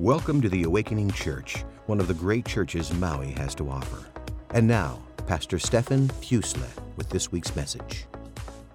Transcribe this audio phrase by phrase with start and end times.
[0.00, 4.06] Welcome to the Awakening Church, one of the great churches Maui has to offer.
[4.54, 8.06] And now, Pastor Stefan Fusle with this week's message.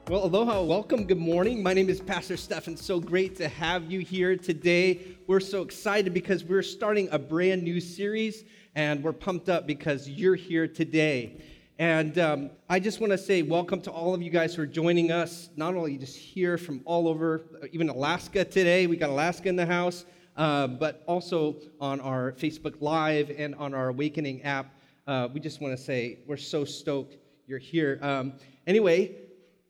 [0.07, 1.63] Well, aloha, welcome, good morning.
[1.63, 2.77] My name is Pastor Stefan.
[2.77, 4.99] So great to have you here today.
[5.25, 8.43] We're so excited because we're starting a brand new series,
[8.75, 11.41] and we're pumped up because you're here today.
[11.79, 14.67] And um, I just want to say welcome to all of you guys who are
[14.67, 18.85] joining us, not only just here from all over, even Alaska today.
[18.85, 20.05] We got Alaska in the house,
[20.37, 24.67] uh, but also on our Facebook Live and on our Awakening app.
[25.07, 27.99] Uh, we just want to say we're so stoked you're here.
[28.01, 28.33] Um,
[28.65, 29.15] anyway,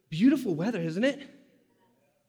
[0.09, 1.30] beautiful weather, isn't it?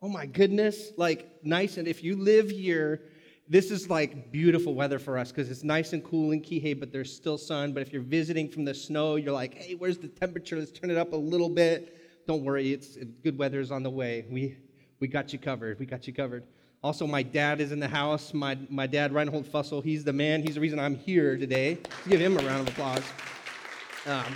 [0.02, 1.76] Oh my goodness, like nice.
[1.76, 3.02] And if you live here,
[3.48, 6.92] this is like beautiful weather for us because it's nice and cool in Kihei, but
[6.92, 7.72] there's still sun.
[7.72, 10.58] But if you're visiting from the snow, you're like, hey, where's the temperature?
[10.58, 12.26] Let's turn it up a little bit.
[12.26, 14.26] Don't worry, it's good weather is on the way.
[14.30, 14.56] We
[14.98, 15.78] we got you covered.
[15.78, 16.44] We got you covered.
[16.86, 18.32] Also, my dad is in the house.
[18.32, 20.40] My, my dad, Reinhold Fussell, he's the man.
[20.40, 21.78] He's the reason I'm here today.
[21.82, 23.02] Let's give him a round of applause.
[24.06, 24.32] Um,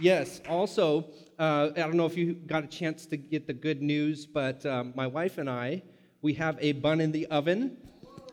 [0.00, 1.04] yes, also,
[1.38, 4.64] uh, I don't know if you got a chance to get the good news, but
[4.64, 5.82] um, my wife and I,
[6.22, 7.76] we have a bun in the oven.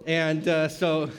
[0.08, 1.12] And uh, so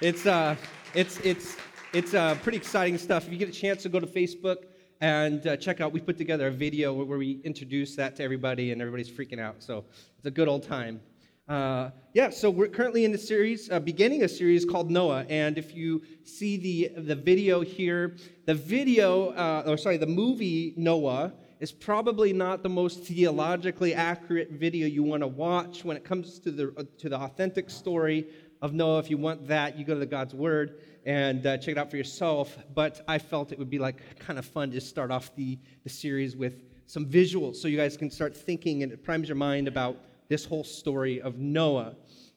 [0.00, 0.56] it's, uh,
[0.94, 1.56] it's, it's,
[1.92, 3.28] it's uh, pretty exciting stuff.
[3.28, 4.64] If you get a chance to go to Facebook
[5.00, 8.72] and uh, check out, we put together a video where we introduce that to everybody,
[8.72, 9.62] and everybody's freaking out.
[9.62, 9.84] So
[10.18, 11.00] it's a good old time.
[11.48, 15.24] Uh, yeah, so we're currently in a series, uh, beginning a series called Noah.
[15.28, 18.16] And if you see the, the video here,
[18.46, 24.50] the video, uh, or sorry, the movie Noah is probably not the most theologically accurate
[24.50, 28.26] video you want to watch when it comes to the, to the authentic story
[28.60, 28.98] of Noah.
[28.98, 31.92] If you want that, you go to the God's Word and uh, check it out
[31.92, 32.58] for yourself.
[32.74, 35.90] But I felt it would be like kind of fun to start off the, the
[35.90, 39.68] series with some visuals so you guys can start thinking and it primes your mind
[39.68, 39.96] about
[40.28, 41.96] this whole story of Noah.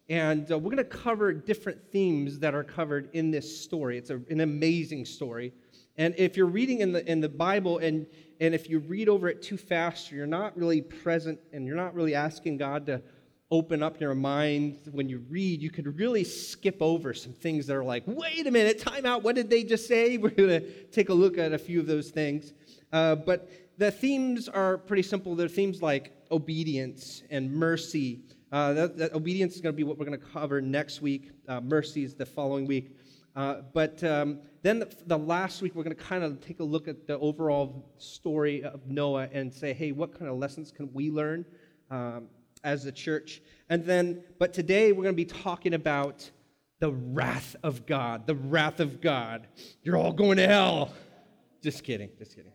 [0.09, 3.97] And uh, we're going to cover different themes that are covered in this story.
[3.97, 5.53] It's a, an amazing story.
[5.97, 8.07] And if you're reading in the, in the Bible and,
[8.39, 11.75] and if you read over it too fast, or you're not really present and you're
[11.75, 13.01] not really asking God to
[13.51, 17.75] open up your mind when you read, you could really skip over some things that
[17.75, 20.17] are like, wait a minute, time out, what did they just say?
[20.19, 22.53] We're going to take a look at a few of those things.
[22.91, 23.49] Uh, but
[23.79, 25.35] the themes are pretty simple.
[25.35, 28.19] They're themes like obedience and mercy.
[28.51, 31.31] Uh, that, that, obedience is going to be what we're going to cover next week.
[31.47, 32.91] Uh, mercy is the following week.
[33.37, 36.63] Uh, but um, then the, the, last week, we're going to kind of take a
[36.63, 40.91] look at the overall story of Noah and say, hey, what kind of lessons can
[40.91, 41.45] we learn
[41.89, 42.27] um,
[42.65, 43.41] as a church?
[43.69, 46.29] And then, but today we're going to be talking about
[46.79, 48.27] the wrath of God.
[48.27, 49.47] The wrath of God.
[49.83, 50.91] You're all going to hell.
[51.61, 52.09] Just kidding.
[52.17, 52.51] Just kidding.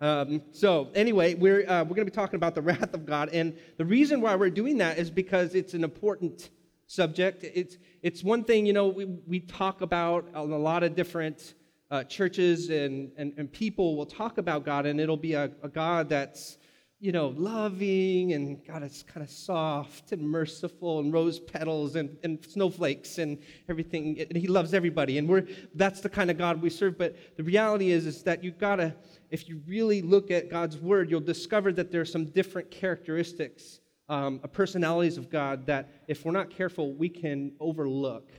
[0.00, 3.30] Um, so, anyway, we're, uh, we're going to be talking about the wrath of God.
[3.32, 6.50] And the reason why we're doing that is because it's an important
[6.86, 7.44] subject.
[7.44, 11.54] It's, it's one thing, you know, we, we talk about a lot of different
[11.90, 15.68] uh, churches and, and, and people will talk about God, and it'll be a, a
[15.68, 16.58] God that's
[17.04, 22.16] you know, loving and God is kind of soft and merciful and rose petals and,
[22.22, 23.36] and snowflakes and
[23.68, 24.18] everything.
[24.18, 25.18] And He loves everybody.
[25.18, 26.96] And we're that's the kind of God we serve.
[26.96, 28.94] But the reality is, is that you've got to,
[29.30, 33.80] if you really look at God's word, you'll discover that there are some different characteristics,
[34.08, 38.30] um, personalities of God that if we're not careful, we can overlook.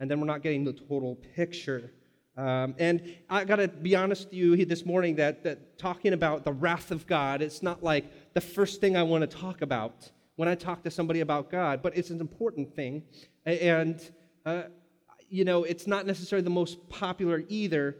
[0.00, 1.92] And then we're not getting the total picture.
[2.38, 6.44] Um, and I got to be honest with you this morning that, that talking about
[6.44, 10.08] the wrath of God, it's not like the first thing I want to talk about
[10.36, 13.02] when I talk to somebody about God, but it's an important thing.
[13.44, 14.00] And,
[14.46, 14.62] uh,
[15.28, 17.96] you know, it's not necessarily the most popular either,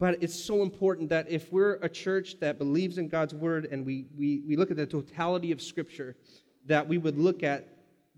[0.00, 3.86] but it's so important that if we're a church that believes in God's word and
[3.86, 6.16] we, we, we look at the totality of Scripture,
[6.64, 7.68] that we would look at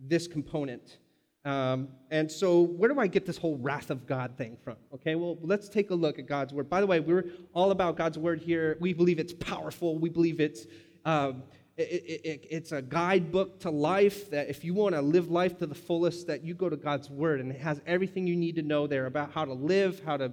[0.01, 0.97] this component.
[1.45, 4.77] Um, and so, where do I get this whole wrath of God thing from?
[4.95, 6.69] Okay, well, let's take a look at God's word.
[6.69, 8.77] By the way, we're all about God's word here.
[8.81, 9.99] We believe it's powerful.
[9.99, 10.67] We believe it's
[11.05, 11.45] um,
[11.77, 14.31] it, it, it's a guidebook to life.
[14.31, 17.09] That if you want to live life to the fullest, that you go to God's
[17.09, 20.17] word, and it has everything you need to know there about how to live, how
[20.17, 20.33] to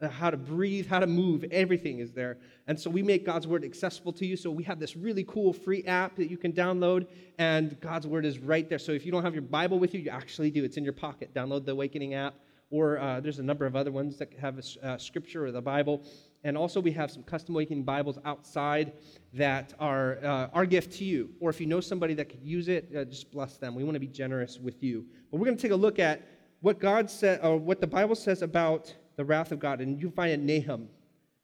[0.00, 2.36] how to breathe, how to move, everything is there.
[2.66, 4.36] And so we make God's Word accessible to you.
[4.36, 7.06] So we have this really cool free app that you can download,
[7.38, 8.78] and God's Word is right there.
[8.78, 10.64] So if you don't have your Bible with you, you actually do.
[10.64, 11.32] It's in your pocket.
[11.32, 12.34] Download the Awakening app,
[12.70, 15.62] or uh, there's a number of other ones that have a, uh, scripture or the
[15.62, 16.02] Bible.
[16.44, 18.92] And also, we have some custom Awakening Bibles outside
[19.32, 21.30] that are uh, our gift to you.
[21.40, 23.74] Or if you know somebody that could use it, uh, just bless them.
[23.74, 25.06] We want to be generous with you.
[25.30, 26.22] But we're going to take a look at
[26.60, 29.80] what God said, or what the Bible says about the wrath of God.
[29.80, 30.88] And you find it in Nahum.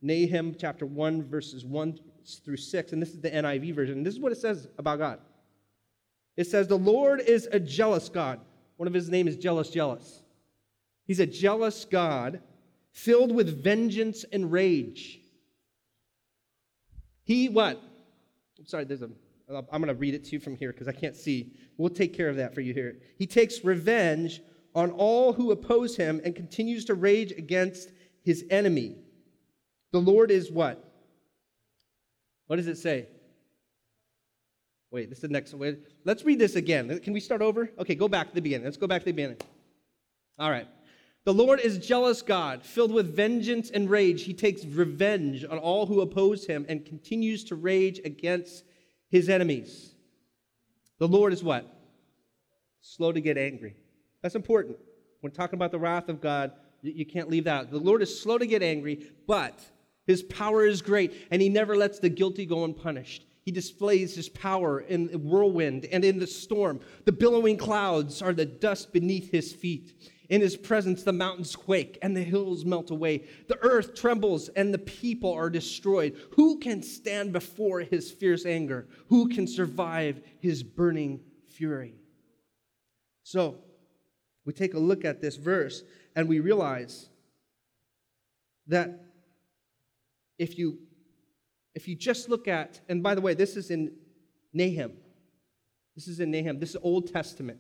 [0.01, 1.99] Nahum chapter 1, verses 1
[2.45, 2.93] through 6.
[2.93, 4.03] And this is the NIV version.
[4.03, 5.19] This is what it says about God.
[6.37, 8.41] It says, The Lord is a jealous God.
[8.77, 10.23] One of his name is jealous, jealous.
[11.07, 12.41] He's a jealous God
[12.93, 15.21] filled with vengeance and rage.
[17.25, 17.81] He what?
[18.59, 19.11] I'm sorry, there's a
[19.51, 21.53] I'm going to read it to you from here because I can't see.
[21.77, 22.97] We'll take care of that for you here.
[23.19, 24.41] He takes revenge
[24.75, 27.91] on all who oppose him and continues to rage against
[28.23, 28.97] his enemy.
[29.93, 30.83] The Lord is what?
[32.47, 33.09] What does it say?
[34.91, 35.79] Wait, this is the next one.
[36.05, 36.99] Let's read this again.
[37.01, 37.71] Can we start over?
[37.79, 38.65] Okay, go back to the beginning.
[38.65, 39.39] Let's go back to the beginning.
[40.39, 40.69] All right.
[41.25, 44.25] The Lord is jealous God, filled with vengeance and rage.
[44.25, 48.65] He takes revenge on all who oppose him and continues to rage against
[49.09, 49.95] his enemies.
[50.99, 51.65] The Lord is what?
[52.81, 53.77] Slow to get angry.
[54.23, 54.79] That's important.
[55.21, 56.53] When talking about the wrath of God,
[56.83, 57.71] you can't leave that out.
[57.71, 59.61] The Lord is slow to get angry, but
[60.07, 63.25] his power is great, and he never lets the guilty go unpunished.
[63.45, 66.81] He displays his power in the whirlwind and in the storm.
[67.05, 70.11] The billowing clouds are the dust beneath his feet.
[70.29, 73.25] In his presence, the mountains quake and the hills melt away.
[73.49, 76.17] The earth trembles and the people are destroyed.
[76.37, 78.87] Who can stand before his fierce anger?
[79.09, 81.95] Who can survive his burning fury?
[83.25, 83.59] So,
[84.45, 85.83] we take a look at this verse
[86.17, 87.09] and we realize
[88.67, 89.05] that
[90.39, 90.79] if you
[91.75, 93.93] if you just look at and by the way this is in
[94.53, 94.93] nahum
[95.95, 97.59] this is in nahum this is old testament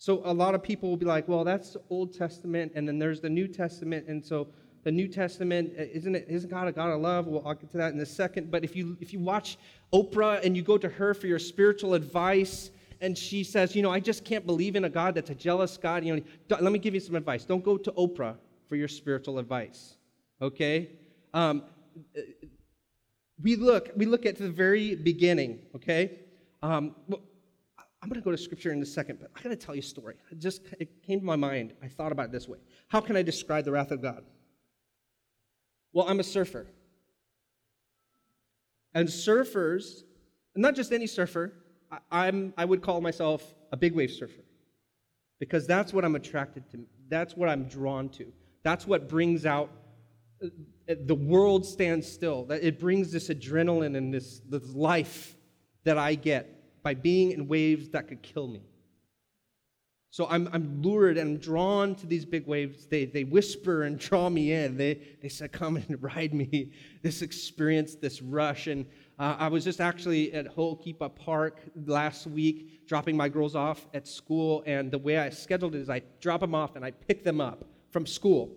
[0.00, 3.20] so a lot of people will be like, well, that's Old Testament, and then there's
[3.20, 4.48] the New Testament, and so
[4.82, 7.26] the New Testament uh, isn't it isn't God a God of love?
[7.26, 8.50] Well, I'll get to that in a second.
[8.50, 9.58] But if you if you watch
[9.92, 12.70] Oprah and you go to her for your spiritual advice,
[13.00, 15.76] and she says, you know, I just can't believe in a God that's a jealous
[15.76, 16.04] God.
[16.04, 16.22] You know,
[16.60, 17.44] let me give you some advice.
[17.44, 18.36] Don't go to Oprah
[18.68, 19.96] for your spiritual advice.
[20.42, 20.90] Okay.
[21.32, 21.64] Um,
[22.16, 22.20] uh,
[23.42, 25.60] we look we look at the very beginning.
[25.74, 26.20] Okay.
[26.62, 27.22] Um, well,
[28.02, 29.80] I'm going to go to scripture in a second, but I got to tell you
[29.80, 30.16] a story.
[30.30, 31.74] It just it came to my mind.
[31.82, 32.58] I thought about it this way.
[32.88, 34.24] How can I describe the wrath of God?
[35.92, 36.66] Well, I'm a surfer.
[38.94, 40.02] And surfers,
[40.56, 41.52] not just any surfer,
[42.10, 44.42] I, am I would call myself a big wave surfer.
[45.38, 46.84] Because that's what I'm attracted to.
[47.08, 48.32] That's what I'm drawn to.
[48.62, 49.70] That's what brings out
[50.42, 50.48] uh,
[51.06, 52.44] the world stands still.
[52.44, 55.36] That it brings this adrenaline and this, this life
[55.84, 58.62] that I get by being in waves that could kill me.
[60.12, 62.86] So I'm, I'm lured and I'm drawn to these big waves.
[62.86, 64.76] They, they whisper and draw me in.
[64.76, 66.72] They, they say, Come and ride me.
[67.02, 68.66] This experience, this rush.
[68.66, 68.86] And
[69.20, 74.08] uh, I was just actually at Ho'okipa Park last week, dropping my girls off at
[74.08, 74.62] school.
[74.64, 77.38] And the way I scheduled it is I drop them off and I pick them
[77.38, 78.56] up from school.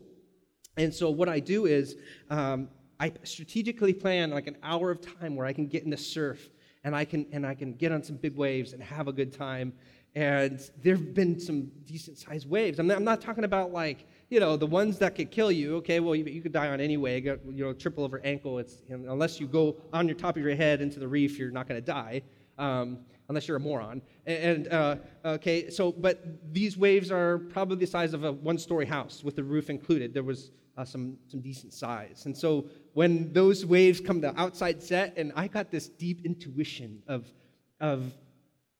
[0.77, 1.97] And so what I do is
[2.29, 5.97] um, I strategically plan like an hour of time where I can get in the
[5.97, 6.49] surf
[6.85, 9.33] and I can and I can get on some big waves and have a good
[9.33, 9.73] time.
[10.15, 12.79] And there have been some decent sized waves.
[12.79, 15.75] I'm not, I'm not, talking about like you know the ones that could kill you.
[15.77, 17.21] Okay, well you, you could die on anyway.
[17.21, 18.57] You, you know, triple over ankle.
[18.57, 21.67] It's unless you go on your top of your head into the reef, you're not
[21.67, 22.23] going to die.
[22.57, 22.99] Um,
[23.29, 24.01] unless you're a moron.
[24.25, 26.15] And uh, okay, so but
[26.51, 30.13] these waves are probably the size of a one-story house with the roof included.
[30.13, 34.81] There was uh, some some decent size, and so when those waves come to outside
[34.81, 37.25] set, and I got this deep intuition of,
[37.79, 38.11] of,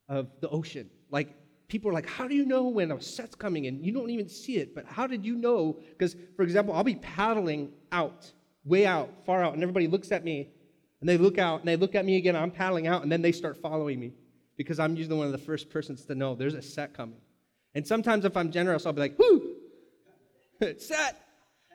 [0.08, 0.90] of the ocean.
[1.10, 1.36] Like,
[1.74, 3.66] people are like, How do you know when a set's coming?
[3.66, 5.80] And you don't even see it, but how did you know?
[5.90, 8.32] Because, for example, I'll be paddling out,
[8.64, 10.50] way out, far out, and everybody looks at me,
[11.00, 13.24] and they look out, and they look at me again, I'm paddling out, and then
[13.24, 14.14] they start following me
[14.56, 17.18] because I'm usually one of the first persons to know there's a set coming.
[17.74, 19.56] And sometimes if I'm generous, I'll be like, Whoo!
[20.78, 21.20] set!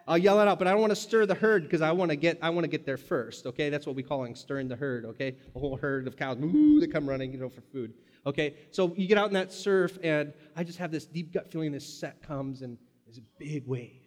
[0.07, 2.11] I'll yell it out, but I don't want to stir the herd because I want
[2.11, 3.47] to get I want to get there first.
[3.47, 5.05] Okay, that's what we call stirring the herd.
[5.05, 7.93] Okay, a whole herd of cows, ooh, they come running, you know, for food.
[8.29, 11.51] Okay, so you get out in that surf, and I just have this deep gut
[11.51, 11.73] feeling.
[11.73, 13.98] This set comes, and there's a big wave,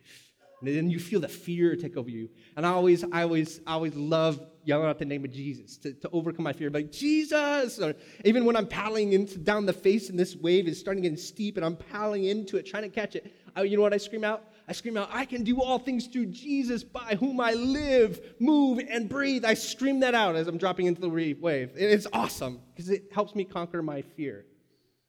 [0.61, 2.29] and then you feel the fear take over you.
[2.55, 5.93] And I always, I always, I always love yelling out the name of Jesus to,
[5.93, 6.69] to overcome my fear.
[6.69, 10.79] Like Jesus, or even when I'm paddling into, down the face, and this wave is
[10.79, 13.33] starting to get steep, and I'm paddling into it, trying to catch it.
[13.55, 14.43] I, you know what I scream out?
[14.67, 18.79] I scream out, I can do all things through Jesus by whom I live, move,
[18.87, 19.43] and breathe.
[19.43, 21.71] I scream that out as I'm dropping into the wave.
[21.75, 24.45] It's awesome because it helps me conquer my fear.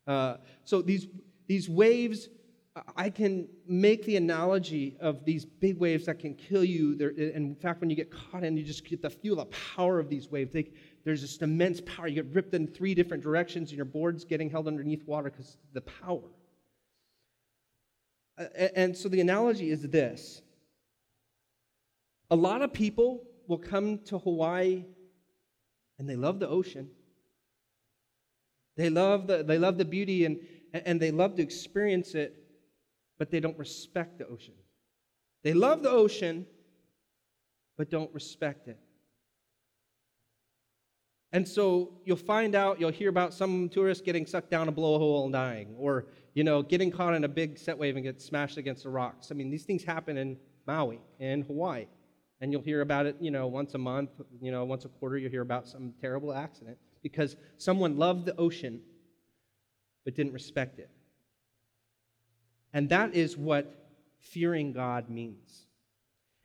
[0.06, 1.06] Uh, so these,
[1.46, 2.28] these waves,
[2.96, 6.94] I can make the analogy of these big waves that can kill you.
[6.94, 9.98] They're, in fact, when you get caught in, you just get to feel the power
[9.98, 10.52] of these waves.
[10.52, 10.70] They,
[11.04, 12.06] there's this immense power.
[12.06, 15.58] You get ripped in three different directions, and your board's getting held underneath water because
[15.74, 16.30] the power.
[18.74, 20.40] And so the analogy is this
[22.30, 24.86] a lot of people will come to Hawaii
[25.98, 26.88] and they love the ocean.
[28.76, 30.38] They love the, they love the beauty and,
[30.72, 32.41] and they love to experience it.
[33.22, 34.54] But they don't respect the ocean.
[35.44, 36.44] They love the ocean,
[37.78, 38.80] but don't respect it.
[41.30, 45.22] And so you'll find out, you'll hear about some tourists getting sucked down a blowhole
[45.22, 48.56] and dying, or you know, getting caught in a big set wave and get smashed
[48.56, 49.28] against the rocks.
[49.30, 50.36] I mean, these things happen in
[50.66, 51.86] Maui and Hawaii.
[52.40, 54.10] And you'll hear about it, you know, once a month,
[54.40, 58.34] you know, once a quarter, you'll hear about some terrible accident because someone loved the
[58.34, 58.80] ocean
[60.04, 60.90] but didn't respect it.
[62.72, 63.82] And that is what
[64.20, 65.66] fearing God means.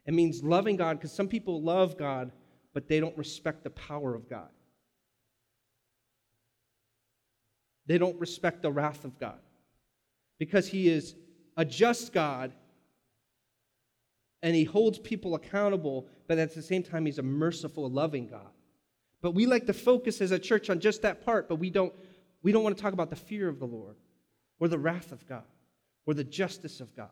[0.05, 2.31] It means loving God because some people love God,
[2.73, 4.49] but they don't respect the power of God.
[7.85, 9.39] They don't respect the wrath of God
[10.39, 11.15] because He is
[11.55, 12.51] a just God
[14.43, 18.51] and He holds people accountable, but at the same time, He's a merciful, loving God.
[19.21, 21.93] But we like to focus as a church on just that part, but we don't,
[22.43, 23.95] we don't want to talk about the fear of the Lord
[24.59, 25.43] or the wrath of God
[26.07, 27.11] or the justice of God.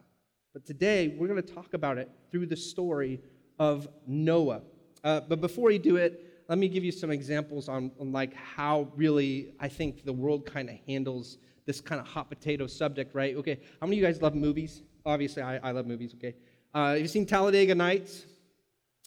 [0.53, 3.21] But today, we're going to talk about it through the story
[3.59, 4.61] of Noah.
[5.03, 8.33] Uh, but before we do it, let me give you some examples on, on like
[8.33, 13.13] how really I think the world kind of handles this kind of hot potato subject,
[13.13, 13.35] right?
[13.35, 14.81] Okay, how many of you guys love movies?
[15.05, 16.35] Obviously, I, I love movies, okay?
[16.73, 18.25] Uh, have you seen Talladega Nights?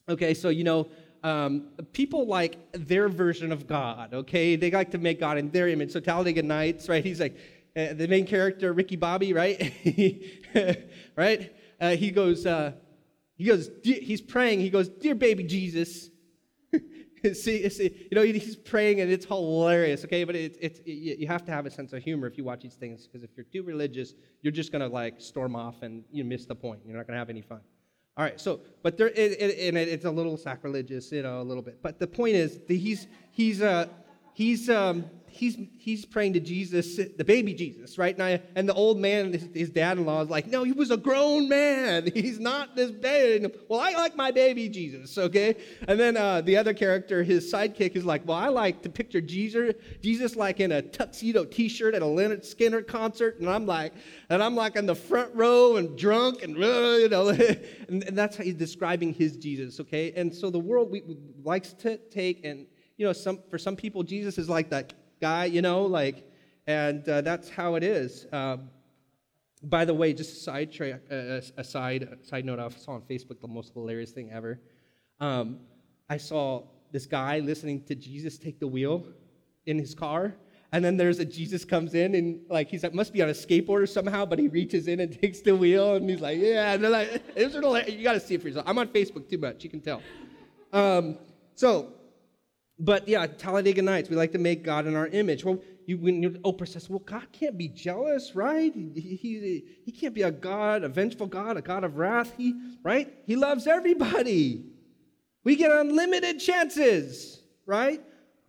[0.09, 0.89] Okay, so you know,
[1.23, 4.57] um, people like their version of God, okay?
[4.57, 5.93] They like to make God in their image.
[5.93, 7.05] So Talladega Nights, right?
[7.05, 7.37] He's like,
[7.77, 9.73] uh, the main character, Ricky Bobby, right?
[11.17, 11.55] right?
[11.81, 12.73] Uh, he goes, uh,
[13.37, 14.61] he goes, he's praying.
[14.61, 16.11] He goes, "Dear baby Jesus."
[17.35, 20.25] see, see, you know, he's praying and it's hilarious, okay?
[20.25, 22.75] But it's, it, you have to have a sense of humor if you watch these
[22.75, 26.25] things because if you're too religious, you're just going to like storm off and you
[26.25, 26.81] miss the point.
[26.85, 27.61] You're not going to have any fun.
[28.17, 31.43] All right, so, but there, it, it, it, it's a little sacrilegious, you know, a
[31.43, 31.81] little bit.
[31.83, 33.87] But the point is, that he's, he's, uh,
[34.35, 38.15] he's, um, he's, he's praying to Jesus, the baby Jesus, right?
[38.15, 40.73] And, I, and the old man, his, his dad in law, is like, no, he
[40.73, 42.11] was a grown man.
[42.15, 43.53] He's not this baby.
[43.69, 45.57] Well, I like my baby Jesus, okay?
[45.87, 49.21] And then uh, the other character, his sidekick, is like, well, I like to picture
[49.21, 53.39] Jesus, Jesus like in a tuxedo t shirt at a Lynyrd Skynyrd concert.
[53.41, 53.95] And I'm like,
[54.31, 57.29] and I'm like in the front row and drunk and, you know,
[57.89, 60.13] and, and that's how he's describing his Jesus, okay?
[60.17, 61.03] And so the world we,
[61.43, 62.67] likes to take and,
[62.97, 66.31] you know, some, for some people, Jesus is like that guy, you know, like,
[66.67, 68.27] and uh, that's how it is.
[68.33, 68.71] Um,
[69.63, 72.93] by the way, just a side, tra- uh, a side, a side note, I saw
[72.93, 74.61] on Facebook the most hilarious thing ever.
[75.21, 75.59] Um,
[76.09, 79.05] I saw this guy listening to Jesus take the wheel
[79.67, 80.35] in his car,
[80.73, 83.33] and then there's a Jesus comes in and like he's like must be on a
[83.33, 86.75] skateboard or somehow, but he reaches in and takes the wheel and he's like, yeah,
[86.75, 87.23] and they're like,
[87.89, 88.67] you got to see it for yourself.
[88.69, 90.03] I'm on Facebook too much, you can tell.
[90.73, 91.19] Um,
[91.55, 91.95] so
[92.79, 95.45] but yeah, Talladega Nights, we like to make God in our image.
[95.45, 98.73] Well, you, when Oprah oh, says, well, God can't be jealous, right?
[98.75, 102.55] He, he, he can't be a God, a vengeful God, a God of wrath, he,
[102.83, 103.13] right?
[103.27, 104.67] He loves everybody.
[105.45, 108.01] We get unlimited chances, right?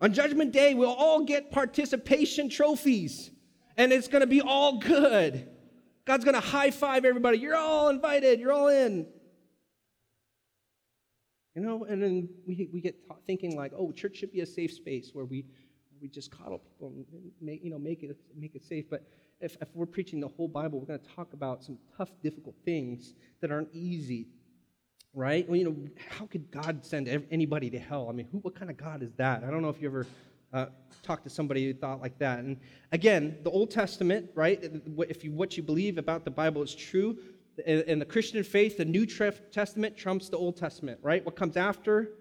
[0.02, 3.32] On Judgment Day, we'll all get participation trophies,
[3.78, 5.48] and it's going to be all good.
[6.06, 7.38] God's going to high five everybody.
[7.38, 9.08] You're all invited, you're all in.
[11.56, 14.72] You know, and then we, we get thinking like, oh, church should be a safe
[14.72, 15.46] space where we,
[16.01, 17.06] we just coddle people and
[17.41, 18.86] make, you know, make, it, make it safe.
[18.89, 19.03] But
[19.41, 22.56] if, if we're preaching the whole Bible, we're going to talk about some tough, difficult
[22.65, 24.27] things that aren't easy,
[25.13, 25.48] right?
[25.48, 25.75] Well, you know,
[26.10, 28.08] how could God send anybody to hell?
[28.10, 29.44] I mean, who, what kind of God is that?
[29.44, 30.06] I don't know if you ever
[30.53, 30.68] uh,
[31.03, 32.39] talked to somebody who thought like that.
[32.39, 32.58] And
[32.91, 34.60] again, the Old Testament, right?
[35.10, 37.18] If you, what you believe about the Bible is true,
[37.66, 41.24] in the Christian faith, the New Testament trumps the Old Testament, right?
[41.25, 42.12] What comes after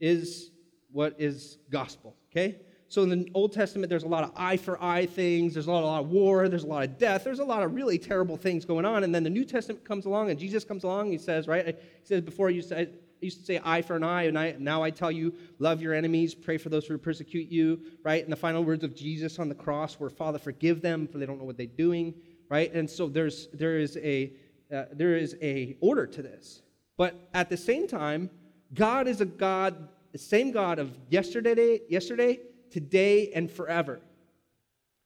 [0.00, 0.50] is
[0.92, 2.60] what is gospel, okay?
[2.88, 5.70] So in the Old Testament, there's a lot of eye for eye things, there's a
[5.70, 7.98] lot, a lot of war, there's a lot of death, there's a lot of really
[7.98, 9.04] terrible things going on.
[9.04, 11.66] And then the New Testament comes along and Jesus comes along, he says, right?
[11.66, 14.82] He says, before you said, used to say eye for an eye, and I, now
[14.82, 18.22] I tell you, love your enemies, pray for those who persecute you, right?
[18.22, 21.26] And the final words of Jesus on the cross were, Father, forgive them, for they
[21.26, 22.14] don't know what they're doing,
[22.48, 22.72] right?
[22.72, 24.32] And so there's there is a
[24.74, 26.62] uh, there is a order to this.
[26.96, 28.30] But at the same time,
[28.74, 34.00] God is a God, the same God of yesterday, yesterday, today, and forever.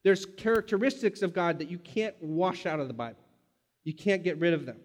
[0.02, 3.20] There's characteristics of God that you can't wash out of the Bible.
[3.84, 4.78] You can't get rid of them.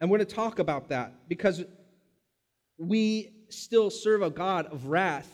[0.00, 1.64] And we're going to talk about that because
[2.78, 5.28] we still serve a God of wrath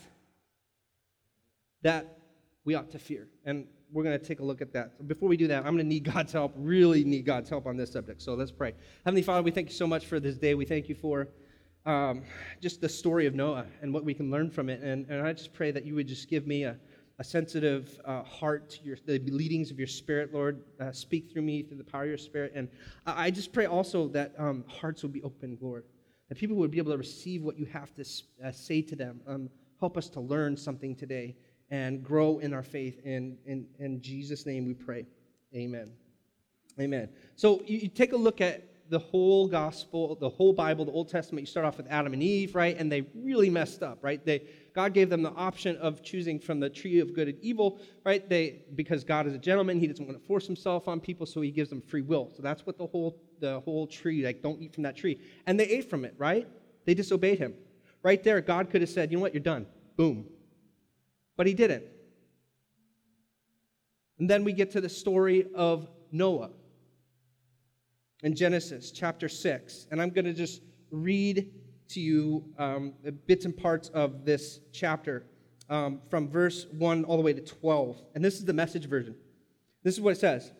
[1.83, 2.17] that
[2.65, 3.27] we ought to fear.
[3.45, 5.07] And we're going to take a look at that.
[5.07, 7.77] Before we do that, I'm going to need God's help, really need God's help on
[7.77, 8.21] this subject.
[8.21, 8.73] So let's pray.
[9.05, 10.53] Heavenly Father, we thank you so much for this day.
[10.53, 11.29] We thank you for
[11.85, 12.23] um,
[12.61, 14.81] just the story of Noah and what we can learn from it.
[14.81, 16.75] And, and I just pray that you would just give me a,
[17.19, 20.61] a sensitive uh, heart to your, the leadings of your spirit, Lord.
[20.77, 22.51] Uh, speak through me through the power of your spirit.
[22.53, 22.67] And
[23.07, 25.85] I, just pray also that um, hearts would be open, Lord,
[26.27, 28.05] that people would be able to receive what you have to
[28.43, 29.21] uh, say to them.
[29.25, 29.49] Um,
[29.79, 31.37] help us to learn something today
[31.69, 32.99] and grow in our faith.
[33.05, 35.05] In, in, in Jesus' name we pray.
[35.55, 35.91] Amen.
[36.79, 37.09] Amen.
[37.35, 41.09] So you, you take a look at the whole gospel, the whole Bible, the Old
[41.09, 42.77] Testament, you start off with Adam and Eve, right?
[42.77, 44.23] And they really messed up, right?
[44.23, 44.43] They,
[44.75, 48.27] God gave them the option of choosing from the tree of good and evil, right?
[48.29, 51.41] They, because God is a gentleman, he doesn't want to force himself on people, so
[51.41, 52.31] he gives them free will.
[52.35, 55.19] So that's what the whole, the whole tree, like, don't eat from that tree.
[55.47, 56.47] And they ate from it, right?
[56.85, 57.55] They disobeyed him.
[58.03, 59.65] Right there, God could have said, you know what, you're done.
[59.97, 60.27] Boom.
[61.37, 61.83] But he didn't.
[64.19, 66.51] And then we get to the story of Noah
[68.23, 69.87] in Genesis chapter 6.
[69.91, 71.51] And I'm going to just read
[71.89, 72.93] to you um,
[73.27, 75.25] bits and parts of this chapter
[75.69, 78.01] um, from verse 1 all the way to 12.
[78.15, 79.15] And this is the message version.
[79.83, 80.51] This is what it says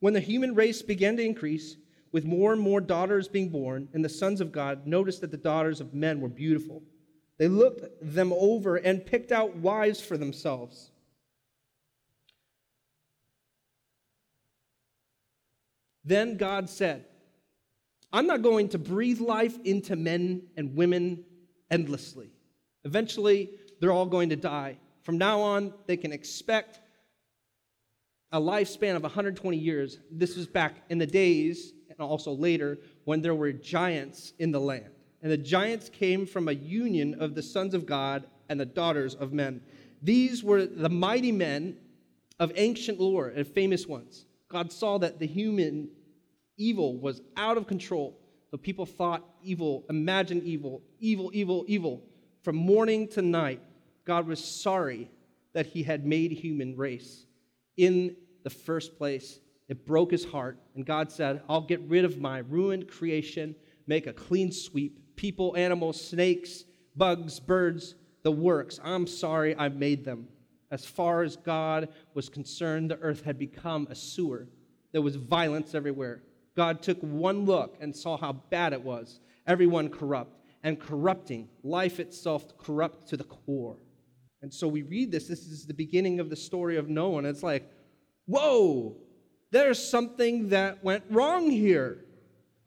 [0.00, 1.76] When the human race began to increase,
[2.10, 5.36] with more and more daughters being born, and the sons of God noticed that the
[5.36, 6.82] daughters of men were beautiful,
[7.38, 10.90] they looked them over and picked out wives for themselves.
[16.04, 17.04] Then God said,
[18.12, 21.24] I'm not going to breathe life into men and women
[21.70, 22.30] endlessly.
[22.84, 24.78] Eventually, they're all going to die.
[25.02, 26.80] From now on, they can expect
[28.32, 29.98] a lifespan of 120 years.
[30.10, 34.60] This was back in the days, and also later, when there were giants in the
[34.60, 34.90] land.
[35.22, 39.14] And the giants came from a union of the sons of God and the daughters
[39.14, 39.60] of men.
[40.02, 41.76] These were the mighty men
[42.38, 44.26] of ancient lore and famous ones.
[44.48, 45.90] God saw that the human
[46.56, 48.18] evil was out of control.
[48.50, 52.02] The people thought evil, imagined evil, evil, evil, evil.
[52.42, 53.60] From morning to night,
[54.04, 55.10] God was sorry
[55.52, 57.26] that he had made human race
[57.76, 59.40] in the first place.
[59.68, 63.54] It broke his heart, and God said, I'll get rid of my ruined creation,
[63.86, 64.98] make a clean sweep.
[65.18, 66.64] People, animals, snakes,
[66.96, 68.78] bugs, birds, the works.
[68.84, 70.28] I'm sorry I made them.
[70.70, 74.46] As far as God was concerned, the earth had become a sewer.
[74.92, 76.22] There was violence everywhere.
[76.56, 79.18] God took one look and saw how bad it was.
[79.44, 83.78] Everyone corrupt and corrupting, life itself corrupt to the core.
[84.40, 85.26] And so we read this.
[85.26, 87.18] This is the beginning of the story of Noah.
[87.18, 87.68] And it's like,
[88.26, 88.96] whoa,
[89.50, 92.04] there's something that went wrong here.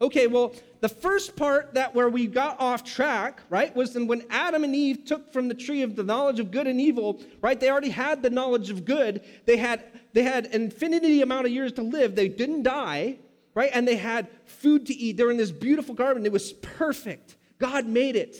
[0.01, 4.63] Okay, well, the first part that where we got off track, right, was when Adam
[4.63, 7.59] and Eve took from the tree of the knowledge of good and evil, right?
[7.59, 9.21] They already had the knowledge of good.
[9.45, 9.83] They had
[10.13, 12.15] they had infinity amount of years to live.
[12.15, 13.19] They didn't die,
[13.53, 13.69] right?
[13.73, 15.17] And they had food to eat.
[15.17, 16.25] They were in this beautiful garden.
[16.25, 17.37] It was perfect.
[17.59, 18.35] God made it.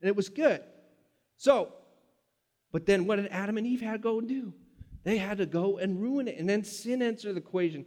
[0.00, 0.62] And it was good.
[1.36, 1.72] So,
[2.72, 4.54] but then what did Adam and Eve had to go and do?
[5.04, 6.38] They had to go and ruin it.
[6.38, 7.84] And then sin entered the equation.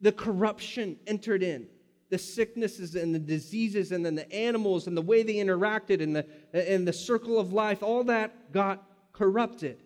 [0.00, 1.66] The corruption entered in.
[2.10, 6.16] The sicknesses and the diseases and then the animals and the way they interacted and
[6.16, 8.82] the, and the circle of life, all that got
[9.12, 9.82] corrupted.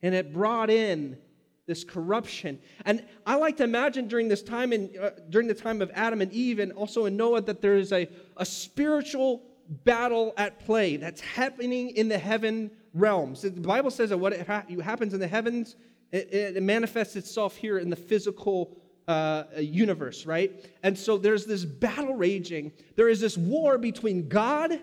[0.00, 1.18] And it brought in
[1.66, 2.58] this corruption.
[2.84, 6.20] And I like to imagine during this time, in, uh, during the time of Adam
[6.20, 9.42] and Eve, and also in Noah, that there is a, a spiritual
[9.84, 13.42] battle at play that's happening in the heaven realms.
[13.42, 15.76] The Bible says that what ha- happens in the heavens,
[16.10, 18.76] it, it, manifests itself here in the physical
[19.08, 20.52] uh, universe, right?
[20.82, 22.72] And so there's this battle raging.
[22.96, 24.80] There is this war between God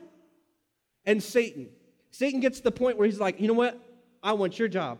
[1.05, 1.69] and Satan.
[2.11, 3.79] Satan gets to the point where he's like, you know what?
[4.21, 4.99] I want your job.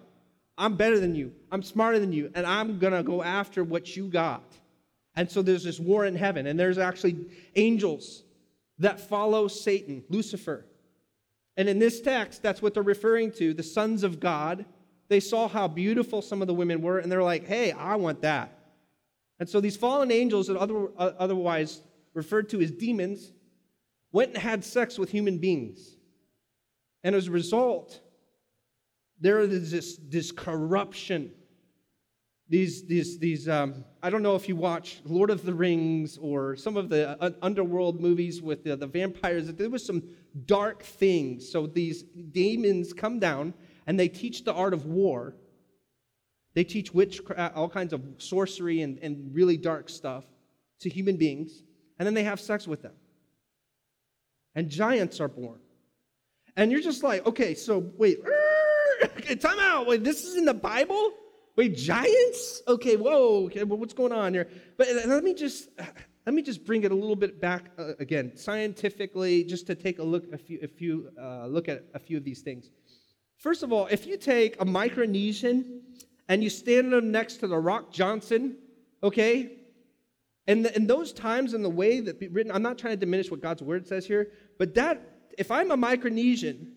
[0.57, 1.33] I'm better than you.
[1.51, 2.31] I'm smarter than you.
[2.35, 4.43] And I'm going to go after what you got.
[5.15, 6.47] And so there's this war in heaven.
[6.47, 8.23] And there's actually angels
[8.77, 10.65] that follow Satan, Lucifer.
[11.57, 14.65] And in this text, that's what they're referring to the sons of God.
[15.09, 18.21] They saw how beautiful some of the women were, and they're like, hey, I want
[18.21, 18.58] that.
[19.39, 21.81] And so these fallen angels, that other, uh, otherwise
[22.13, 23.31] referred to as demons,
[24.11, 25.95] went and had sex with human beings.
[27.03, 28.01] And as a result,
[29.19, 31.31] there is this, this corruption.
[32.49, 36.55] These, these, these um, I don't know if you watch Lord of the Rings or
[36.55, 40.03] some of the uh, underworld movies with the, the vampires, there was some
[40.45, 41.49] dark things.
[41.49, 43.53] So these demons come down
[43.85, 45.35] and they teach the art of war.
[46.53, 50.25] They teach witchcraft, all kinds of sorcery and, and really dark stuff
[50.79, 51.63] to human beings,
[51.97, 52.93] and then they have sex with them.
[54.55, 55.59] And giants are born.
[56.55, 58.19] And you're just like, okay, so wait,
[59.39, 59.87] time out.
[59.87, 61.11] Wait, this is in the Bible?
[61.55, 62.61] Wait, giants?
[62.67, 63.45] Okay, whoa.
[63.45, 64.47] Okay, well, what's going on here?
[64.77, 65.69] But uh, let me just
[66.25, 69.99] let me just bring it a little bit back uh, again, scientifically, just to take
[69.99, 72.71] a look a few, a few uh, look at a few of these things.
[73.37, 75.81] First of all, if you take a Micronesian
[76.29, 78.55] and you stand next to the Rock Johnson,
[79.03, 79.51] okay?
[80.47, 83.41] And in those times and the way that written, I'm not trying to diminish what
[83.41, 85.01] God's word says here, but that,
[85.37, 86.67] if I'm a Micronesian,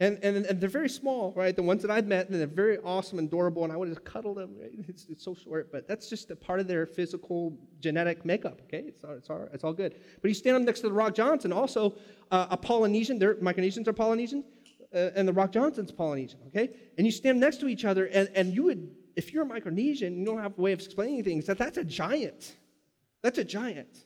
[0.00, 1.54] and, and, and they're very small, right?
[1.54, 4.00] The ones that I've met, and they're very awesome and adorable, and I want to
[4.00, 4.56] cuddle them.
[4.60, 4.72] Right?
[4.88, 8.84] It's, it's so short, but that's just a part of their physical genetic makeup, okay?
[8.88, 9.94] It's all, it's all, it's all good.
[10.20, 11.94] But you stand up next to the Rock Johnson, also
[12.32, 14.42] uh, a Polynesian, they're, Micronesians are Polynesian,
[14.94, 16.70] uh, and the Rock Johnson's Polynesian, okay?
[16.96, 20.18] And you stand next to each other, and, and you would, if you're a Micronesian,
[20.18, 22.54] you don't have a way of explaining things, that that's a giant.
[23.22, 24.04] That's a giant.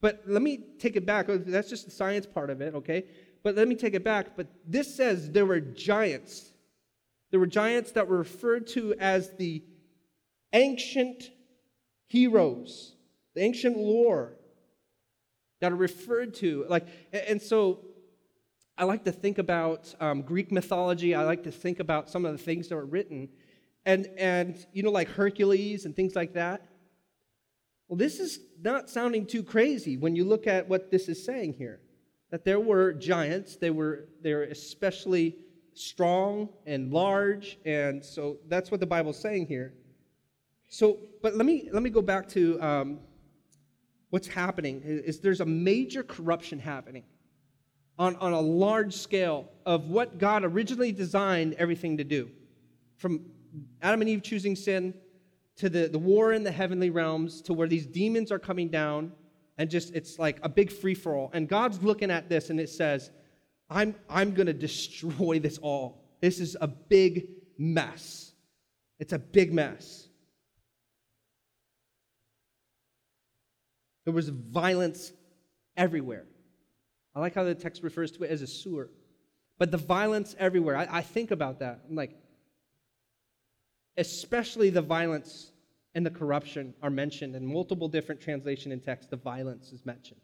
[0.00, 1.26] But let me take it back.
[1.28, 3.06] That's just the science part of it, okay?
[3.42, 4.36] But let me take it back.
[4.36, 6.52] But this says there were giants.
[7.30, 9.62] There were giants that were referred to as the
[10.52, 11.30] ancient
[12.08, 12.94] heroes,
[13.34, 14.36] the ancient lore
[15.60, 16.66] that are referred to.
[16.68, 17.80] Like, and so
[18.76, 21.14] I like to think about um, Greek mythology.
[21.14, 23.28] I like to think about some of the things that were written,
[23.86, 26.66] and and you know, like Hercules and things like that.
[27.88, 31.54] Well, this is not sounding too crazy when you look at what this is saying
[31.54, 31.80] here
[32.34, 33.54] that there were giants.
[33.54, 35.36] They were, they were especially
[35.74, 37.58] strong and large.
[37.64, 39.72] And so that's what the Bible's saying here.
[40.68, 42.98] So, but let me, let me go back to um,
[44.10, 47.04] what's happening is there's a major corruption happening
[47.98, 52.30] on, on a large scale of what God originally designed everything to do.
[52.96, 53.20] From
[53.82, 54.94] Adam and Eve choosing sin
[55.56, 59.12] to the, the war in the heavenly realms to where these demons are coming down
[59.58, 61.30] and just it's like a big free for all.
[61.32, 63.10] And God's looking at this and it says,
[63.70, 66.02] I'm, I'm going to destroy this all.
[66.20, 68.32] This is a big mess.
[68.98, 70.08] It's a big mess.
[74.04, 75.12] There was violence
[75.76, 76.26] everywhere.
[77.14, 78.90] I like how the text refers to it as a sewer.
[79.58, 81.80] But the violence everywhere, I, I think about that.
[81.88, 82.16] I'm like,
[83.96, 85.52] especially the violence
[85.94, 89.10] and the corruption are mentioned in multiple different translation and text.
[89.10, 90.20] The violence is mentioned.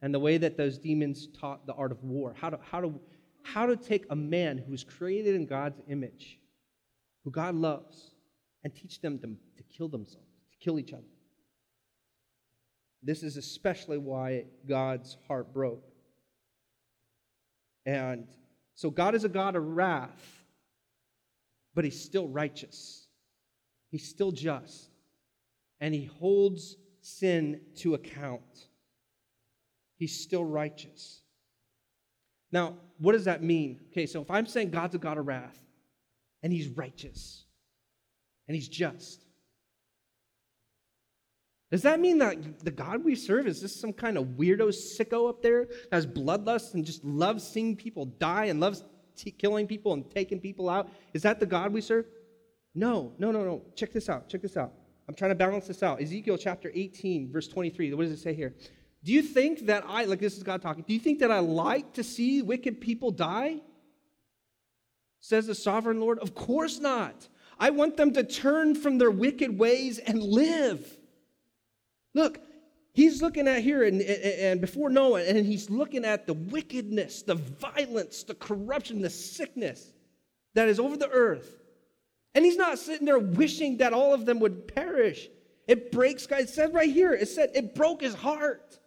[0.00, 2.98] And the way that those demons taught the art of war, how to, how to,
[3.42, 6.38] how to take a man who was created in God's image,
[7.24, 8.14] who God loves,
[8.64, 11.02] and teach them to, to kill themselves, to kill each other.
[13.02, 15.89] This is especially why God's heart broke.
[17.86, 18.26] And
[18.74, 20.44] so God is a God of wrath,
[21.74, 23.06] but he's still righteous.
[23.90, 24.90] He's still just,
[25.80, 28.68] and he holds sin to account.
[29.96, 31.22] He's still righteous.
[32.52, 33.80] Now, what does that mean?
[33.90, 35.58] Okay, so if I'm saying God's a God of wrath,
[36.42, 37.44] and he's righteous,
[38.48, 39.24] and he's just,
[41.70, 45.28] does that mean that the God we serve is just some kind of weirdo sicko
[45.28, 48.82] up there that has bloodlust and just loves seeing people die and loves
[49.16, 50.88] t- killing people and taking people out?
[51.14, 52.06] Is that the God we serve?
[52.74, 53.62] No, no, no, no.
[53.76, 54.28] Check this out.
[54.28, 54.72] Check this out.
[55.08, 56.00] I'm trying to balance this out.
[56.00, 57.94] Ezekiel chapter 18, verse 23.
[57.94, 58.54] What does it say here?
[59.02, 61.38] Do you think that I, like this is God talking, do you think that I
[61.38, 63.60] like to see wicked people die?
[65.20, 66.18] Says the sovereign Lord.
[66.18, 67.28] Of course not.
[67.58, 70.96] I want them to turn from their wicked ways and live.
[72.14, 72.40] Look,
[72.92, 77.36] he's looking at here and, and before Noah, and he's looking at the wickedness, the
[77.36, 79.92] violence, the corruption, the sickness
[80.54, 81.56] that is over the earth.
[82.34, 85.28] And he's not sitting there wishing that all of them would perish.
[85.66, 86.44] It breaks, guys.
[86.44, 88.78] It said right here, it said it broke his heart.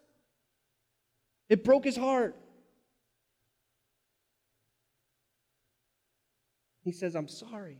[1.50, 2.36] It broke his heart.
[6.84, 7.80] He says, I'm sorry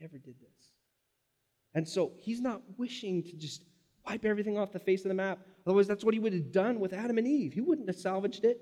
[0.00, 0.70] I ever did this.
[1.74, 3.62] And so he's not wishing to just
[4.06, 5.38] wipe everything off the face of the map.
[5.66, 7.52] Otherwise, that's what he would have done with Adam and Eve.
[7.52, 8.60] He wouldn't have salvaged it,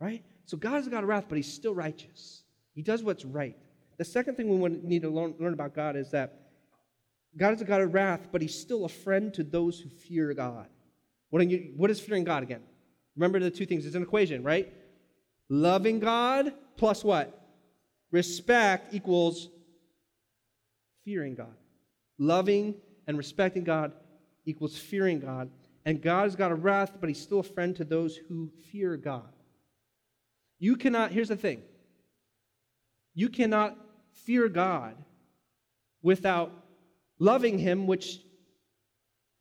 [0.00, 0.22] right?
[0.46, 2.42] So God is a God of wrath, but he's still righteous.
[2.74, 3.56] He does what's right.
[3.96, 6.50] The second thing we need to learn, about God is that
[7.36, 10.32] God is a God of wrath, but he's still a friend to those who fear
[10.32, 10.68] God.
[11.30, 12.62] What, you, what is fearing God again?
[13.16, 13.84] Remember the two things.
[13.84, 14.72] It's an equation, right?
[15.48, 17.34] Loving God plus what?
[18.10, 19.48] Respect equals
[21.04, 21.54] fearing God.
[22.18, 22.74] Loving
[23.06, 23.92] and respecting God
[24.48, 25.50] equals fearing God.
[25.84, 28.96] And God has got a wrath, but he's still a friend to those who fear
[28.96, 29.32] God.
[30.58, 31.62] You cannot, here's the thing.
[33.14, 33.76] You cannot
[34.12, 34.96] fear God
[36.02, 36.52] without
[37.18, 38.20] loving Him, which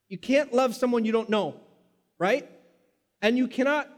[0.10, 1.60] you can't love someone you don't know,
[2.17, 2.50] right?
[3.22, 3.89] And you cannot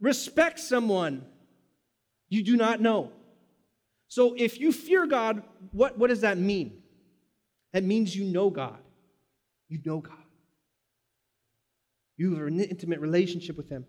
[0.00, 1.24] respect someone
[2.28, 3.12] you do not know.
[4.08, 6.82] So if you fear God, what, what does that mean?
[7.72, 8.78] That means you know God.
[9.68, 10.21] You know God.
[12.16, 13.84] You have an intimate relationship with Him.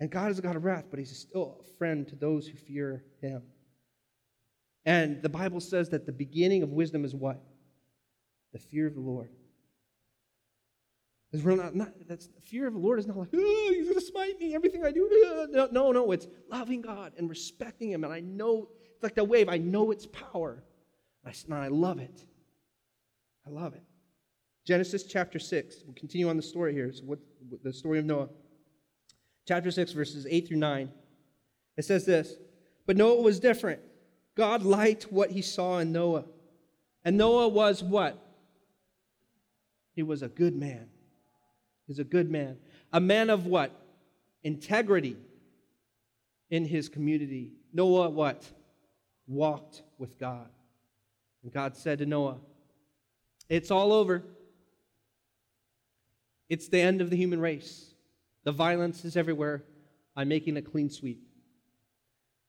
[0.00, 2.56] And God is a God of wrath, but He's still a friend to those who
[2.56, 3.42] fear Him.
[4.84, 7.40] And the Bible says that the beginning of wisdom is what?
[8.52, 9.30] The fear of the Lord.
[11.32, 14.04] We're not, not that's fear of the Lord is not like, oh, he's going to
[14.04, 15.48] smite me, everything I do.
[15.50, 18.04] No, no, no, it's loving God and respecting him.
[18.04, 20.62] And I know, it's like the wave, I know its power.
[21.24, 22.26] I, and I love it.
[23.46, 23.82] I love it.
[24.64, 25.82] Genesis chapter 6.
[25.84, 26.92] We'll continue on the story here.
[26.92, 27.18] So, what,
[27.62, 28.28] the story of Noah.
[29.46, 30.90] Chapter 6, verses 8 through 9.
[31.76, 32.36] It says this
[32.86, 33.80] But Noah was different.
[34.34, 36.24] God liked what he saw in Noah.
[37.04, 38.18] And Noah was what?
[39.94, 40.88] He was a good man.
[41.86, 42.56] He's a good man.
[42.92, 43.72] A man of what?
[44.44, 45.16] Integrity
[46.50, 47.50] in his community.
[47.72, 48.44] Noah what?
[49.26, 50.48] Walked with God.
[51.42, 52.38] And God said to Noah,
[53.48, 54.22] It's all over.
[56.48, 57.94] It's the end of the human race.
[58.44, 59.64] The violence is everywhere.
[60.16, 61.22] I'm making a clean sweep.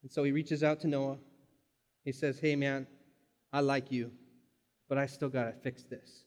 [0.02, 1.18] And so he reaches out to Noah.
[2.04, 2.88] He says, Hey, man,
[3.52, 4.12] I like you,
[4.90, 6.26] but I still got to fix this.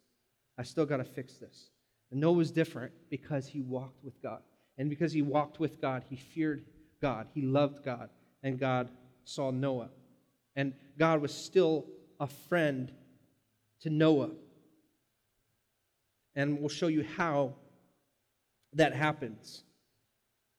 [0.58, 1.70] I still got to fix this.
[2.10, 4.40] And Noah was different because he walked with God.
[4.78, 6.64] And because he walked with God, he feared
[7.02, 7.26] God.
[7.34, 8.10] He loved God.
[8.42, 8.90] And God
[9.24, 9.90] saw Noah.
[10.54, 11.86] And God was still
[12.20, 12.92] a friend
[13.80, 14.30] to Noah.
[16.36, 17.54] And we'll show you how
[18.74, 19.64] that happens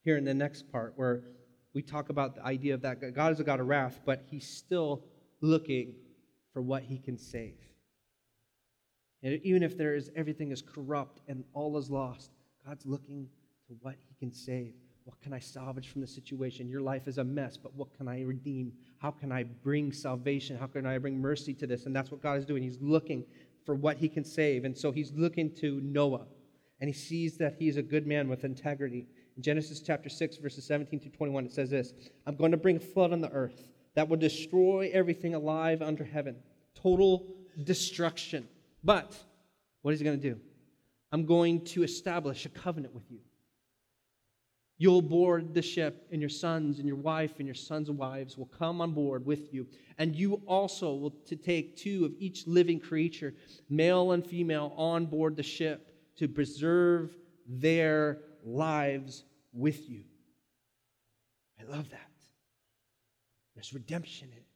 [0.02, 1.24] here in the next part, where
[1.74, 4.48] we talk about the idea of that God is a God of wrath, but he's
[4.48, 5.04] still
[5.42, 5.94] looking
[6.52, 7.60] for what he can save.
[9.22, 12.32] And even if there is everything is corrupt and all is lost,
[12.66, 13.28] God's looking
[13.68, 14.74] to what he can save.
[15.04, 16.68] What can I salvage from the situation?
[16.68, 18.74] Your life is a mess, but what can I redeem?
[18.98, 20.58] How can I bring salvation?
[20.58, 21.86] How can I bring mercy to this?
[21.86, 22.62] And that's what God is doing.
[22.62, 23.24] He's looking
[23.68, 24.64] for what he can save.
[24.64, 26.26] And so he's looking to Noah,
[26.80, 29.06] and he sees that he's a good man with integrity.
[29.36, 31.94] In Genesis chapter 6, verses 17 to 21, it says this
[32.26, 36.06] I'm going to bring a flood on the earth that will destroy everything alive under
[36.06, 36.38] heaven.
[36.76, 37.28] Total
[37.66, 38.48] destruction.
[38.86, 39.18] But
[39.82, 40.40] what is he going to do?
[41.12, 43.20] I'm going to establish a covenant with you.
[44.80, 48.46] You'll board the ship, and your sons and your wife and your sons' wives will
[48.46, 49.68] come on board with you.
[49.98, 53.34] And you also will to take two of each living creature,
[53.70, 57.16] male and female, on board the ship to preserve
[57.48, 60.04] their lives with you.
[61.60, 62.12] I love that.
[63.56, 64.47] There's redemption in it.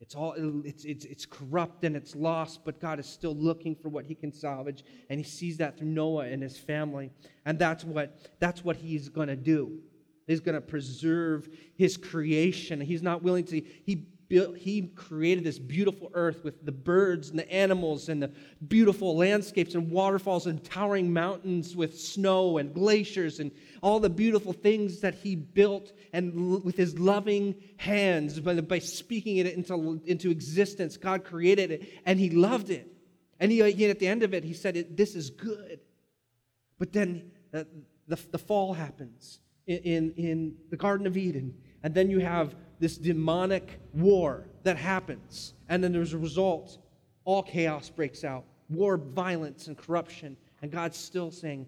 [0.00, 0.34] It's all
[0.64, 4.14] it's, it's, it's corrupt and it's lost, but God is still looking for what he
[4.14, 7.10] can salvage, and he sees that through Noah and his family.
[7.44, 9.80] And that's what that's what he's gonna do.
[10.26, 12.80] He's gonna preserve his creation.
[12.80, 17.38] He's not willing to, he built, he created this beautiful earth with the birds and
[17.38, 18.30] the animals and the
[18.68, 23.50] beautiful landscapes and waterfalls and towering mountains with snow and glaciers and
[23.82, 29.38] all the beautiful things that he built and with his loving hands by, by speaking
[29.38, 30.96] it into, into existence.
[30.96, 32.92] God created it and he loved it.
[33.40, 35.80] And he, he at the end of it he said this is good.
[36.78, 37.64] But then uh,
[38.06, 41.54] the, the fall happens in, in, in the garden of eden.
[41.82, 45.54] And then you have this demonic war that happens.
[45.68, 46.78] And then as a result,
[47.24, 50.36] all chaos breaks out war, violence, and corruption.
[50.60, 51.66] And God's still saying,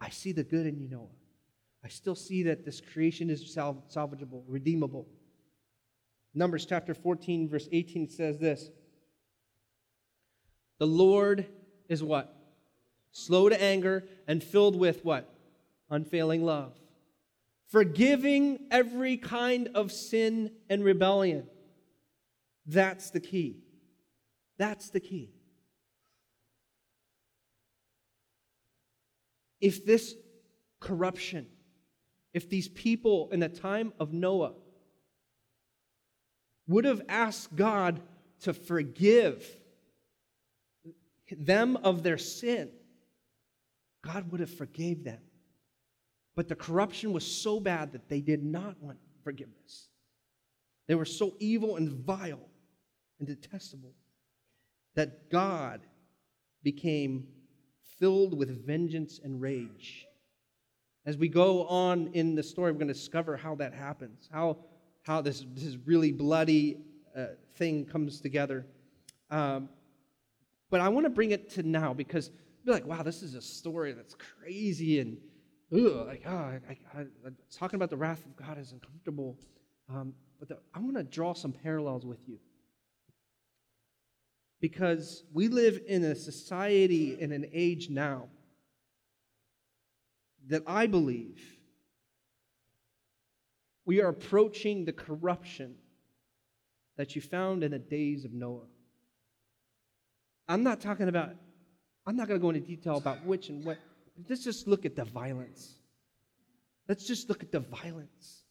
[0.00, 1.08] I see the good in you, Noah.
[1.84, 5.06] I still see that this creation is sal- salvageable, redeemable.
[6.34, 8.70] Numbers chapter 14, verse 18 says this
[10.78, 11.46] The Lord
[11.88, 12.34] is what?
[13.10, 15.32] Slow to anger and filled with what?
[15.90, 16.74] Unfailing love
[17.68, 21.46] forgiving every kind of sin and rebellion.
[22.66, 23.60] That's the key.
[24.58, 25.30] That's the key.
[29.60, 30.14] If this
[30.80, 31.46] corruption,
[32.32, 34.54] if these people in the time of Noah
[36.66, 38.00] would have asked God
[38.40, 39.44] to forgive
[41.30, 42.70] them of their sin,
[44.02, 45.20] God would have forgave them.
[46.38, 49.88] But the corruption was so bad that they did not want forgiveness.
[50.86, 52.48] They were so evil and vile
[53.18, 53.92] and detestable
[54.94, 55.80] that God
[56.62, 57.26] became
[57.98, 60.06] filled with vengeance and rage.
[61.04, 64.58] As we go on in the story, we're going to discover how that happens, how,
[65.02, 66.76] how this, this really bloody
[67.16, 67.24] uh,
[67.56, 68.64] thing comes together.
[69.28, 69.70] Um,
[70.70, 72.30] but I want to bring it to now because
[72.64, 75.18] be like, wow, this is a story that's crazy and
[75.72, 79.38] ugh, like, oh, I, I, I, talking about the wrath of God is uncomfortable.
[79.88, 82.38] Um, but the, I want to draw some parallels with you.
[84.60, 88.28] Because we live in a society, in an age now,
[90.48, 91.40] that I believe
[93.84, 95.76] we are approaching the corruption
[96.96, 98.66] that you found in the days of Noah.
[100.48, 101.30] I'm not talking about,
[102.06, 103.78] I'm not going to go into detail about which and what.
[104.28, 105.74] Let's just look at the violence.
[106.88, 108.44] Let's just look at the violence.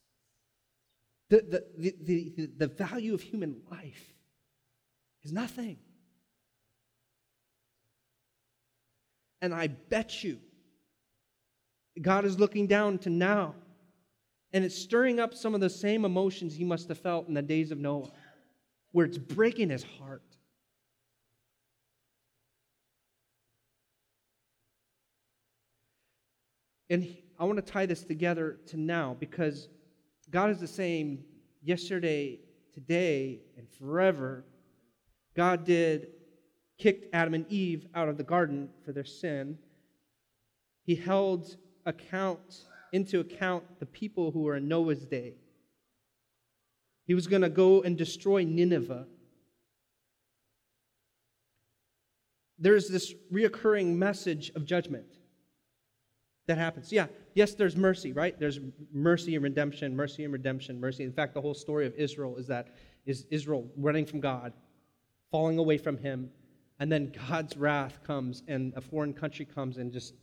[1.30, 4.14] The, the, the, the, the value of human life
[5.24, 5.78] is nothing.
[9.42, 10.40] And I bet you
[12.02, 13.56] God is looking down to now,
[14.54, 17.42] and it's stirring up some of the same emotions he must have felt in the
[17.42, 18.12] days of Noah,
[18.92, 20.27] where it's breaking his heart.
[26.89, 29.67] And I want to tie this together to now because
[30.30, 31.23] God is the same
[31.62, 32.39] yesterday,
[32.73, 34.45] today, and forever.
[35.36, 36.08] God did
[36.78, 39.58] kicked Adam and Eve out of the garden for their sin.
[40.84, 45.34] He held account into account the people who were in Noah's day.
[47.06, 49.08] He was going to go and destroy Nineveh.
[52.60, 55.17] There's this reoccurring message of judgment
[56.48, 56.92] that happens.
[56.92, 58.38] Yeah, yes, there's mercy, right?
[58.40, 58.60] There's
[58.94, 61.04] mercy and redemption, mercy and redemption, mercy.
[61.04, 64.54] In fact, the whole story of Israel is that is Israel running from God,
[65.30, 66.30] falling away from Him,
[66.80, 70.14] and then God's wrath comes, and a foreign country comes and just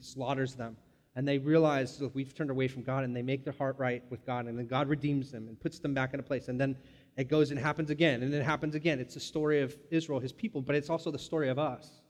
[0.00, 0.76] slaughters them.
[1.14, 4.02] And they realize that we've turned away from God, and they make their heart right
[4.10, 6.48] with God, and then God redeems them and puts them back in a place.
[6.48, 6.76] And then
[7.16, 9.00] it goes and happens again, and it happens again.
[9.00, 12.02] It's the story of Israel, His people, but it's also the story of us,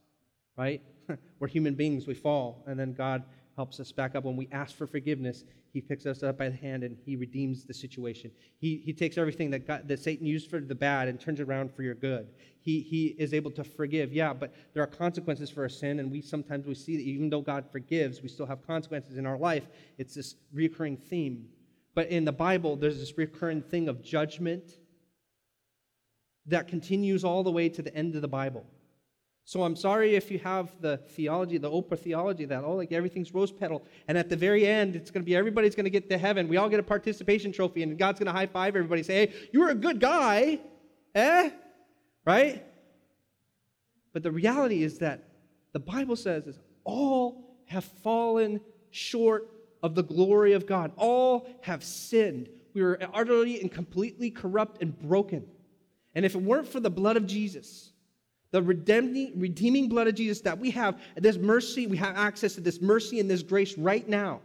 [0.57, 0.81] right?
[1.39, 3.23] We're human beings, we fall, and then God
[3.57, 4.23] helps us back up.
[4.23, 5.43] When we ask for forgiveness,
[5.73, 8.31] he picks us up by the hand and he redeems the situation.
[8.59, 11.43] He, he takes everything that, God, that Satan used for the bad and turns it
[11.43, 12.27] around for your good.
[12.61, 16.11] He, he is able to forgive, yeah, but there are consequences for our sin, and
[16.11, 19.37] we sometimes we see that even though God forgives, we still have consequences in our
[19.37, 19.67] life.
[19.97, 21.47] It's this recurring theme.
[21.95, 24.73] But in the Bible, there's this recurring thing of judgment
[26.45, 28.65] that continues all the way to the end of the Bible.
[29.47, 33.33] So I'm sorry if you have the theology, the Oprah theology, that, oh, like everything's
[33.33, 33.81] rose petal.
[34.09, 36.49] And at the very end, it's going to be everybody's going to get to heaven.
[36.49, 39.33] We all get a participation trophy, and God's going to high five everybody, say, hey,
[39.53, 40.59] you were a good guy.
[41.15, 41.49] Eh?
[42.25, 42.65] Right?
[44.11, 45.23] But the reality is that
[45.71, 48.59] the Bible says is all have fallen
[48.91, 49.49] short
[49.81, 50.91] of the glory of God.
[50.97, 52.49] All have sinned.
[52.73, 55.47] We are utterly and completely corrupt and broken.
[56.15, 57.91] And if it weren't for the blood of Jesus,
[58.51, 62.61] the redeeming, redeeming blood of Jesus that we have, this mercy, we have access to
[62.61, 64.41] this mercy and this grace right now.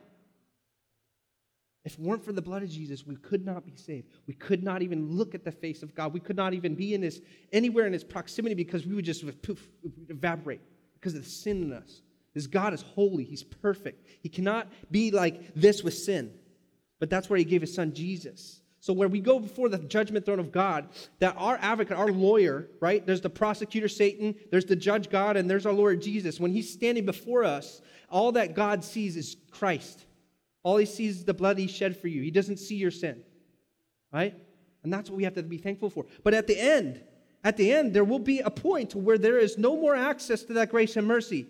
[1.84, 4.08] If it weren't for the blood of Jesus, we could not be saved.
[4.26, 6.12] We could not even look at the face of God.
[6.12, 7.20] We could not even be in his
[7.52, 9.68] anywhere in his proximity because we would just poof,
[10.08, 10.60] evaporate
[10.94, 12.02] because of the sin in us.
[12.34, 14.06] This God is holy, he's perfect.
[14.22, 16.32] He cannot be like this with sin.
[17.00, 18.61] But that's where he gave his son Jesus.
[18.82, 20.88] So when we go before the judgment throne of God,
[21.20, 23.06] that our advocate, our lawyer, right?
[23.06, 26.40] There's the prosecutor Satan, there's the judge God, and there's our Lord Jesus.
[26.40, 30.04] When he's standing before us, all that God sees is Christ.
[30.64, 32.22] All he sees is the blood he shed for you.
[32.22, 33.22] He doesn't see your sin.
[34.12, 34.34] Right?
[34.82, 36.04] And that's what we have to be thankful for.
[36.24, 37.04] But at the end,
[37.44, 40.54] at the end, there will be a point where there is no more access to
[40.54, 41.46] that grace and mercy.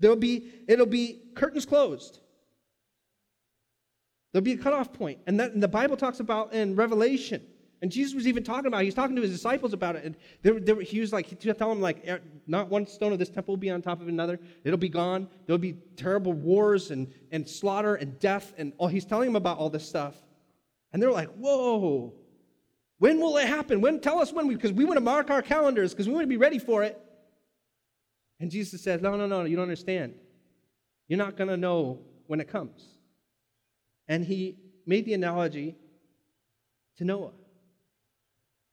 [0.00, 2.18] There'll be, it'll be curtains closed.
[4.32, 5.20] There'll be a cutoff point.
[5.26, 7.42] And, that, and the Bible talks about in Revelation.
[7.82, 8.84] And Jesus was even talking about it.
[8.84, 10.04] He was talking to his disciples about it.
[10.04, 12.86] And they were, they were, he was like, he tell them, like, er, not one
[12.86, 14.38] stone of this temple will be on top of another.
[14.64, 15.28] It'll be gone.
[15.46, 18.54] There'll be terrible wars and, and slaughter and death.
[18.56, 20.14] And all, he's telling them about all this stuff.
[20.92, 22.14] And they're like, whoa,
[22.98, 23.80] when will it happen?
[23.80, 23.98] When?
[23.98, 26.36] Tell us when, because we want to mark our calendars, because we want to be
[26.36, 27.02] ready for it.
[28.38, 30.14] And Jesus says, no, no, no, you don't understand.
[31.08, 32.91] You're not going to know when it comes.
[34.08, 35.76] And he made the analogy
[36.98, 37.32] to Noah.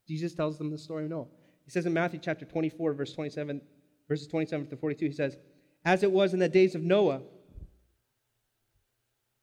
[0.08, 1.28] Jesus tells them the story of Noah.
[1.66, 3.62] He says in Matthew chapter 24, verse 27,
[4.08, 5.38] verses 27 to 42, he says,
[5.86, 7.22] As it was in the days of Noah,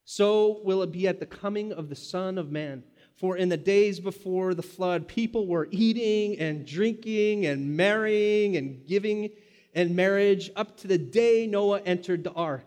[0.04, 2.84] so will it be at the coming of the Son of Man.
[3.16, 8.86] For in the days before the flood, people were eating and drinking and marrying and
[8.86, 9.30] giving
[9.72, 12.66] in marriage up to the day Noah entered the ark,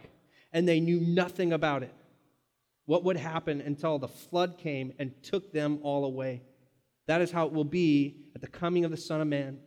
[0.51, 1.93] and they knew nothing about it
[2.89, 6.41] what would happen until the flood came and took them all away.
[7.05, 9.59] That is how it will be at the coming of the Son of Man.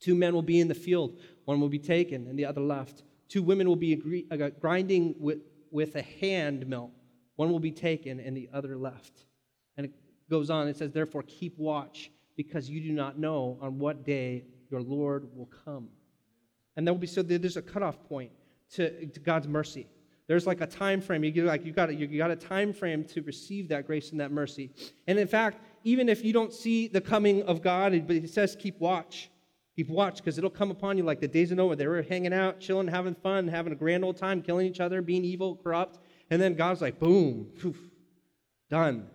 [0.00, 3.04] Two men will be in the field, one will be taken and the other left.
[3.30, 5.38] Two women will be uh, grinding with,
[5.70, 6.90] with a hand mill,
[7.36, 9.24] one will be taken and the other left.
[9.78, 9.92] And it
[10.28, 14.44] goes on, it says, Therefore, keep watch, because you do not know on what day
[14.70, 15.88] your Lord will come.
[16.76, 18.30] And there will be so there's a cutoff point
[18.72, 19.86] to, to God's mercy.
[20.28, 21.24] There's like a time frame.
[21.24, 24.20] You like you got a, you got a time frame to receive that grace and
[24.20, 24.70] that mercy.
[25.06, 28.56] And in fact, even if you don't see the coming of God, but he says,
[28.58, 29.30] keep watch.
[29.74, 31.76] Keep watch because it'll come upon you like the days of Noah.
[31.76, 35.00] They were hanging out, chilling, having fun, having a grand old time, killing each other,
[35.00, 35.98] being evil, corrupt.
[36.30, 37.78] And then God's like, boom, poof,
[38.70, 39.06] done.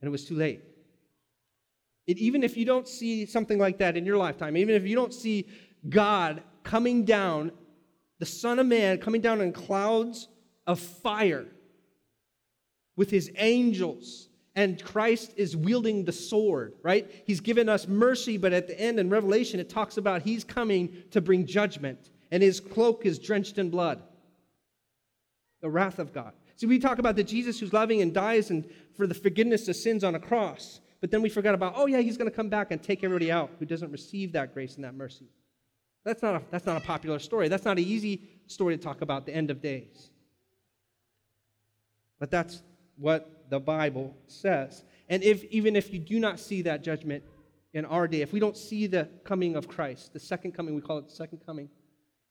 [0.00, 0.60] And it was too late.
[2.06, 4.96] It, even if you don't see something like that in your lifetime, even if you
[4.96, 5.46] don't see
[5.88, 7.52] God coming down,
[8.22, 10.28] the Son of Man coming down in clouds
[10.64, 11.48] of fire
[12.94, 17.10] with his angels, and Christ is wielding the sword, right?
[17.26, 21.02] He's given us mercy, but at the end in Revelation, it talks about he's coming
[21.10, 24.00] to bring judgment, and his cloak is drenched in blood.
[25.60, 26.32] The wrath of God.
[26.54, 29.74] See, we talk about the Jesus who's loving and dies and for the forgiveness of
[29.74, 32.48] sins on a cross, but then we forgot about, oh, yeah, he's going to come
[32.48, 35.26] back and take everybody out who doesn't receive that grace and that mercy.
[36.04, 37.48] That's not, a, that's not a popular story.
[37.48, 40.10] That's not an easy story to talk about the end of days.
[42.18, 42.62] But that's
[42.96, 44.84] what the Bible says.
[45.08, 47.22] And if, even if you do not see that judgment
[47.72, 50.80] in our day, if we don't see the coming of Christ, the second coming, we
[50.80, 51.68] call it the second coming,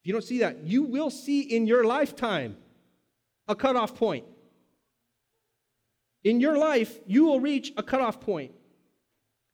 [0.00, 2.56] if you don't see that, you will see in your lifetime
[3.48, 4.24] a cutoff point.
[6.24, 8.52] In your life, you will reach a cutoff point,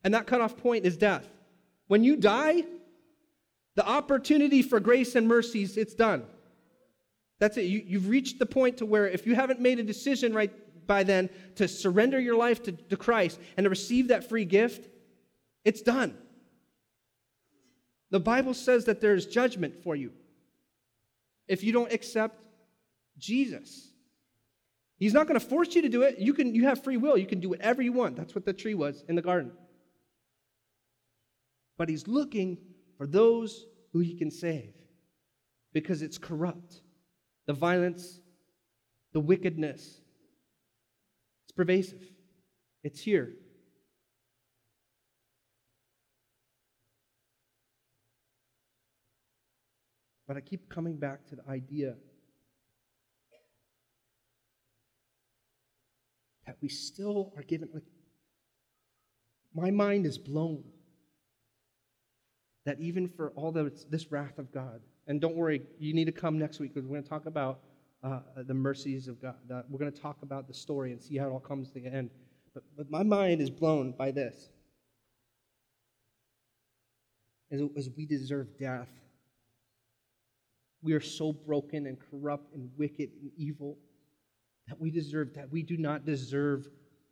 [0.03, 1.27] and that cutoff point is death.
[1.87, 2.63] When you die,
[3.79, 6.25] the opportunity for grace and mercies, it's done.
[7.39, 7.61] That's it.
[7.61, 10.51] You, have reached the point to where if you haven't made a decision right
[10.85, 14.89] by then to surrender your life to, to Christ and to receive that free gift,
[15.63, 16.17] it's done.
[18.09, 20.11] The Bible says that there's judgment for you
[21.47, 22.43] if you don't accept
[23.17, 23.93] Jesus.
[24.97, 26.19] He's not going to force you to do it.
[26.19, 27.17] You can you have free will.
[27.17, 28.17] You can do whatever you want.
[28.17, 29.53] That's what the tree was in the garden.
[31.77, 32.57] But he's looking
[32.97, 34.73] for those who he can save
[35.73, 36.81] because it's corrupt.
[37.47, 38.19] The violence,
[39.13, 40.01] the wickedness,
[41.45, 42.03] it's pervasive,
[42.83, 43.33] it's here.
[50.27, 51.95] But I keep coming back to the idea
[56.45, 57.83] that we still are given, like,
[59.55, 60.63] my mind is blown
[62.65, 66.11] that even for all this, this wrath of God, and don't worry, you need to
[66.11, 67.59] come next week because we're going to talk about
[68.03, 69.35] uh, the mercies of God.
[69.69, 71.87] we're going to talk about the story and see how it all comes to the
[71.87, 72.09] end.
[72.53, 74.49] But, but my mind is blown by this.
[77.51, 78.89] As, as we deserve death,
[80.81, 83.77] we are so broken and corrupt and wicked and evil
[84.67, 85.51] that we deserve that.
[85.51, 86.69] We do not deserve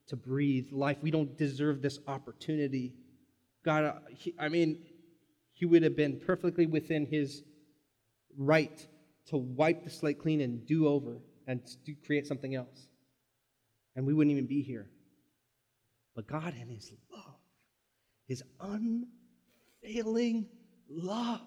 [0.08, 0.98] to breathe life.
[1.02, 2.94] We don't deserve this opportunity.
[3.66, 3.94] God, uh,
[4.40, 4.84] I mean,
[5.58, 7.42] he would have been perfectly within his
[8.38, 8.88] right
[9.26, 11.62] to wipe the slate clean and do over and
[12.06, 12.88] create something else.
[13.96, 14.88] And we wouldn't even be here.
[16.16, 17.40] But God, in His love,
[18.28, 20.48] His unfailing
[20.90, 21.42] love,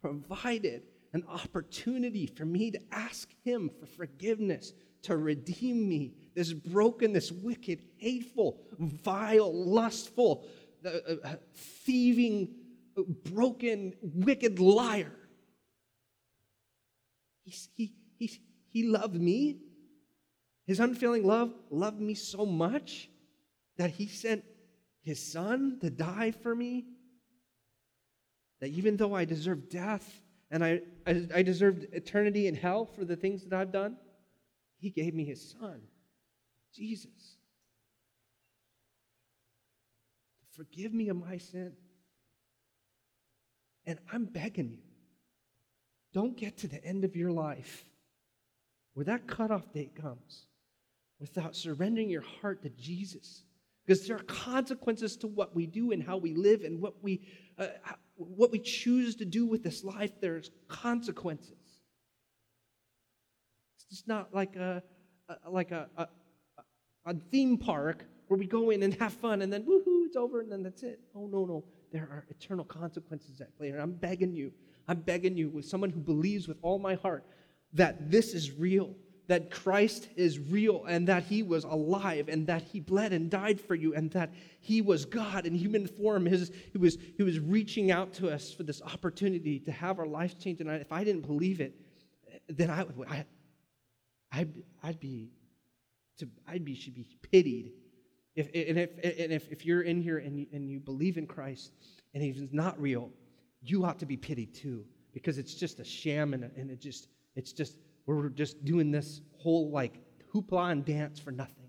[0.00, 0.82] provided
[1.12, 7.30] an opportunity for me to ask Him for forgiveness, to redeem me, this broken, this
[7.30, 10.46] wicked, hateful, vile, lustful,
[10.84, 10.88] uh,
[11.24, 12.54] uh, thieving,
[12.96, 15.12] broken, wicked liar
[17.50, 19.58] he, he, he, he loved me.
[20.66, 23.08] His unfailing love loved me so much
[23.76, 24.44] that he sent
[25.02, 26.86] his son to die for me.
[28.60, 30.20] That even though I deserved death
[30.50, 33.96] and I, I, I deserved eternity in hell for the things that I've done,
[34.78, 35.80] he gave me his son,
[36.74, 37.36] Jesus.
[40.52, 41.72] Forgive me of my sin.
[43.86, 44.78] And I'm begging you
[46.12, 47.84] don't get to the end of your life
[48.94, 50.46] where that cutoff date comes
[51.20, 53.44] without surrendering your heart to Jesus.
[53.86, 57.22] Because there are consequences to what we do and how we live and what we,
[57.58, 57.68] uh,
[58.16, 60.12] what we choose to do with this life.
[60.20, 61.56] There's consequences.
[63.76, 64.82] It's just not like a,
[65.28, 66.08] a like a, a,
[67.06, 70.40] a theme park where we go in and have fun and then woohoo, it's over
[70.40, 71.00] and then that's it.
[71.14, 71.64] Oh, no, no.
[71.92, 73.70] There are eternal consequences at play.
[73.70, 74.52] And I'm begging you
[74.90, 77.24] I'm begging you, with someone who believes with all my heart
[77.74, 78.96] that this is real,
[79.28, 83.60] that Christ is real, and that he was alive, and that he bled and died
[83.60, 86.26] for you, and that he was God in human form.
[86.26, 90.06] His, he, was, he was reaching out to us for this opportunity to have our
[90.06, 90.60] lives changed.
[90.60, 91.80] And I, if I didn't believe it,
[92.48, 93.24] then I, I,
[94.32, 95.30] I'd, I'd be,
[96.18, 97.70] to, I'd be, should be pitied.
[98.36, 101.26] If, and if, and if, if you're in here and you, and you believe in
[101.26, 101.72] Christ
[102.14, 103.10] and he's not real,
[103.60, 107.08] you ought to be pitied too because it's just a sham and, and it just
[107.34, 107.76] it's just
[108.06, 110.00] we're just doing this whole like
[110.32, 111.68] hoopla and dance for nothing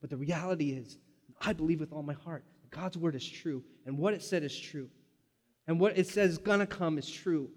[0.00, 0.98] but the reality is
[1.40, 4.58] I believe with all my heart God's word is true, and what it said is
[4.58, 4.90] true,
[5.66, 7.50] and what it says is gonna come is true,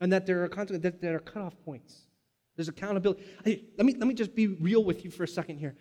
[0.00, 2.06] and that there are consequences, that there are cutoff points.
[2.56, 3.24] There's accountability.
[3.44, 5.74] Hey, let me let me just be real with you for a second here.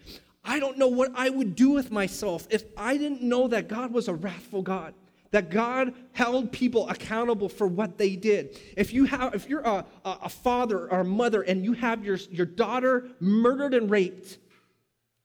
[0.43, 3.91] I don't know what I would do with myself if I didn't know that God
[3.91, 4.93] was a wrathful God
[5.33, 8.55] that God held people accountable for what they did.
[8.77, 12.17] If you have, if you're a, a father or a mother and you have your,
[12.29, 14.37] your daughter murdered and raped,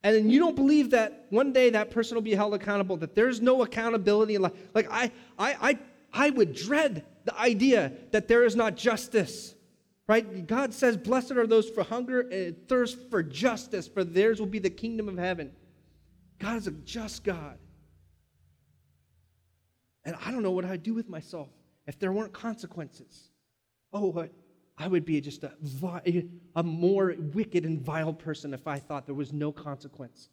[0.02, 3.42] and you don't believe that one day that person will be held accountable, that there's
[3.42, 4.52] no accountability in life.
[4.72, 5.78] Like I, I, I,
[6.10, 9.54] I would dread the idea that there is not justice.
[10.09, 10.46] Right?
[10.46, 14.59] God says, Blessed are those for hunger and thirst for justice, for theirs will be
[14.59, 15.52] the kingdom of heaven.
[16.38, 17.59] God is a just God.
[20.04, 21.48] And I don't know what I'd do with myself
[21.86, 23.30] if there weren't consequences.
[23.92, 24.32] Oh, what?
[24.78, 25.52] I would be just a,
[26.56, 30.30] a more wicked and vile person if I thought there was no consequence.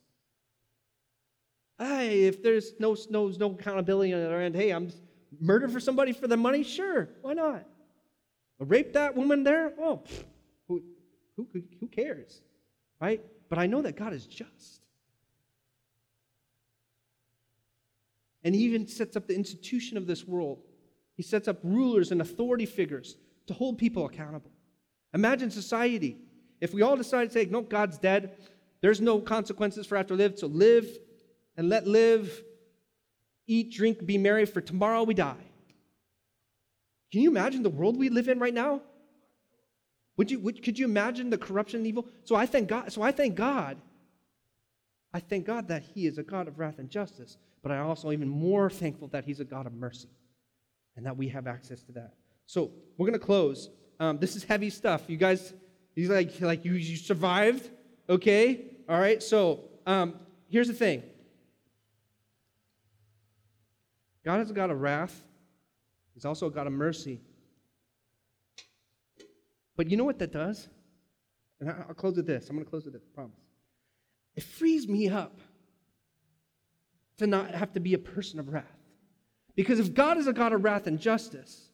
[1.80, 4.92] Hey, if there's no, no, no accountability on the other end, hey, I'm
[5.42, 6.64] murder for somebody for the money?
[6.64, 7.66] Sure, why not?
[8.60, 9.74] Rape that woman there?
[9.80, 10.04] Oh,
[10.68, 10.82] who,
[11.36, 11.48] who,
[11.80, 12.42] who cares?
[13.02, 13.22] Right?
[13.50, 14.82] But I know that God is just.
[18.44, 20.60] And he even sets up the institution of this world.
[21.18, 24.52] He sets up rulers and authority figures to hold people accountable.
[25.14, 26.18] Imagine society.
[26.62, 28.38] If we all decide to say, no, God's dead,
[28.82, 30.88] there's no consequences for after live, so live
[31.58, 32.44] and let live,
[33.48, 35.44] eat, drink, be merry, for tomorrow we die.
[37.12, 38.82] Can you imagine the world we live in right now?
[40.18, 42.08] Would you, would, could you imagine the corruption and evil?
[42.24, 42.92] So I thank God.
[42.92, 43.78] So I thank God.
[45.14, 48.12] I thank God that He is a God of wrath and justice but I'm also
[48.12, 50.08] even more thankful that He's a God of mercy
[50.96, 52.14] and that we have access to that.
[52.46, 53.72] So we're going to close.
[54.00, 55.02] Um, this is heavy stuff.
[55.08, 55.52] You guys,
[55.96, 57.68] you like, like you, you survived,
[58.08, 58.68] okay?
[58.88, 59.24] All right.
[59.24, 60.14] So um,
[60.48, 61.02] here's the thing.
[64.24, 65.24] God is a God of wrath.
[66.16, 67.22] He's also a God of mercy.
[69.76, 70.68] But you know what that does?
[71.60, 72.50] And I'll close with this.
[72.50, 73.36] I'm going to close with this, I promise.
[74.36, 75.40] It frees me up
[77.18, 78.66] to not have to be a person of wrath.
[79.56, 81.70] Because if God is a God of wrath and justice,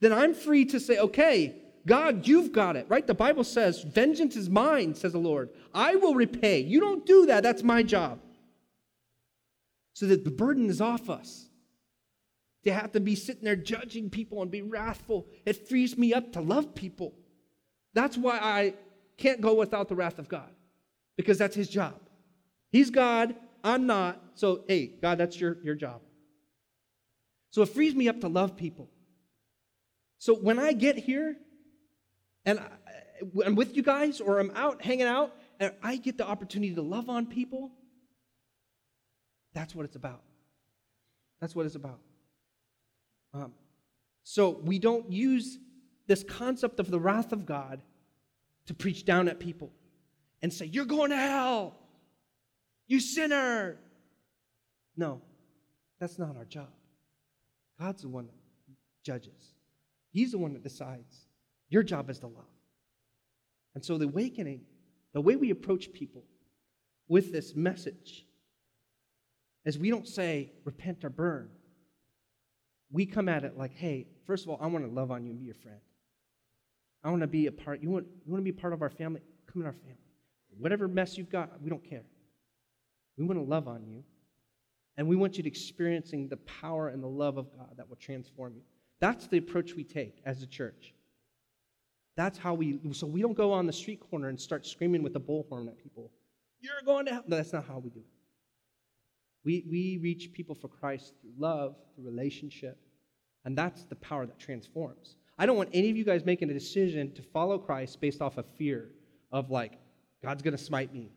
[0.00, 1.56] then I'm free to say, okay,
[1.86, 3.06] God, you've got it, right?
[3.06, 5.50] The Bible says, vengeance is mine, says the Lord.
[5.72, 6.60] I will repay.
[6.60, 7.44] You don't do that.
[7.44, 8.18] That's my job.
[9.92, 11.48] So that the burden is off us.
[12.66, 16.32] To have to be sitting there judging people and be wrathful, it frees me up
[16.32, 17.14] to love people.
[17.94, 18.74] That's why I
[19.16, 20.50] can't go without the wrath of God,
[21.16, 21.94] because that's his job.
[22.72, 24.20] He's God, I'm not.
[24.34, 26.00] So, hey, God, that's your, your job.
[27.52, 28.90] So it frees me up to love people.
[30.18, 31.36] So when I get here
[32.44, 32.66] and I,
[33.46, 36.82] I'm with you guys or I'm out hanging out and I get the opportunity to
[36.82, 37.70] love on people,
[39.54, 40.22] that's what it's about.
[41.40, 42.00] That's what it's about.
[43.36, 43.52] Um,
[44.22, 45.58] so we don't use
[46.06, 47.82] this concept of the wrath of God
[48.66, 49.70] to preach down at people
[50.42, 51.76] and say, You're going to hell.
[52.86, 53.78] You sinner.
[54.96, 55.20] No,
[56.00, 56.70] that's not our job.
[57.78, 58.34] God's the one that
[59.04, 59.54] judges,
[60.10, 61.26] He's the one that decides.
[61.68, 62.44] Your job is to love.
[63.74, 64.60] And so, the awakening,
[65.12, 66.22] the way we approach people
[67.08, 68.24] with this message,
[69.64, 71.50] is we don't say, repent or burn.
[72.90, 75.30] We come at it like, hey, first of all, I want to love on you
[75.30, 75.78] and be your friend.
[77.02, 77.82] I want to be a part.
[77.82, 79.20] You want, you want to be part of our family?
[79.52, 79.96] Come in our family.
[80.58, 82.04] Whatever mess you've got, we don't care.
[83.18, 84.02] We want to love on you.
[84.96, 87.96] And we want you to experiencing the power and the love of God that will
[87.96, 88.62] transform you.
[89.00, 90.94] That's the approach we take as a church.
[92.16, 95.14] That's how we, so we don't go on the street corner and start screaming with
[95.16, 96.10] a bullhorn at people.
[96.60, 97.24] You're going to hell.
[97.26, 98.06] No, that's not how we do it.
[99.46, 102.76] We, we reach people for Christ through love, through relationship,
[103.44, 105.16] and that's the power that transforms.
[105.38, 108.38] I don't want any of you guys making a decision to follow Christ based off
[108.38, 108.90] of fear
[109.30, 109.78] of like,
[110.22, 111.12] God's going to smite me.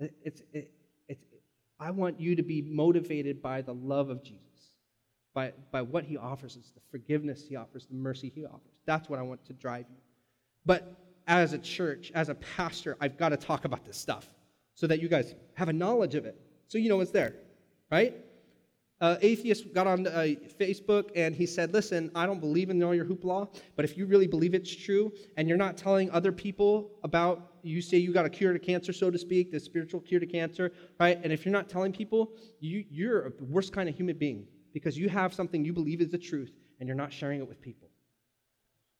[0.00, 0.72] It's, it,
[1.78, 4.40] I want you to be motivated by the love of Jesus,
[5.34, 8.72] by, by what he offers us, the forgiveness he offers, the mercy he offers.
[8.86, 9.96] That's what I want to drive you.
[10.64, 10.96] But
[11.28, 14.26] as a church, as a pastor, I've got to talk about this stuff
[14.74, 16.40] so that you guys have a knowledge of it.
[16.68, 17.34] So you know it's there,
[17.90, 18.14] right?
[19.00, 20.26] uh, atheist got on uh,
[20.58, 24.06] Facebook and he said, Listen, I don't believe in all your hoopla, but if you
[24.06, 28.24] really believe it's true and you're not telling other people about, you say you got
[28.24, 31.20] a cure to cancer, so to speak, the spiritual cure to cancer, right?
[31.22, 34.96] And if you're not telling people, you, you're the worst kind of human being because
[34.96, 37.88] you have something you believe is the truth and you're not sharing it with people.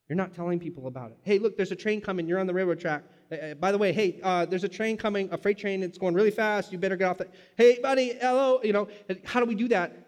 [0.09, 1.19] You're not telling people about it.
[1.23, 2.29] Hey, look, there's a train coming.
[2.29, 3.03] You're on the railroad track.
[3.31, 5.83] Uh, by the way, hey, uh, there's a train coming, a freight train.
[5.83, 6.71] It's going really fast.
[6.71, 7.29] You better get off the.
[7.57, 8.61] Hey, buddy, hello.
[8.63, 8.89] You know,
[9.25, 10.07] how do we do that?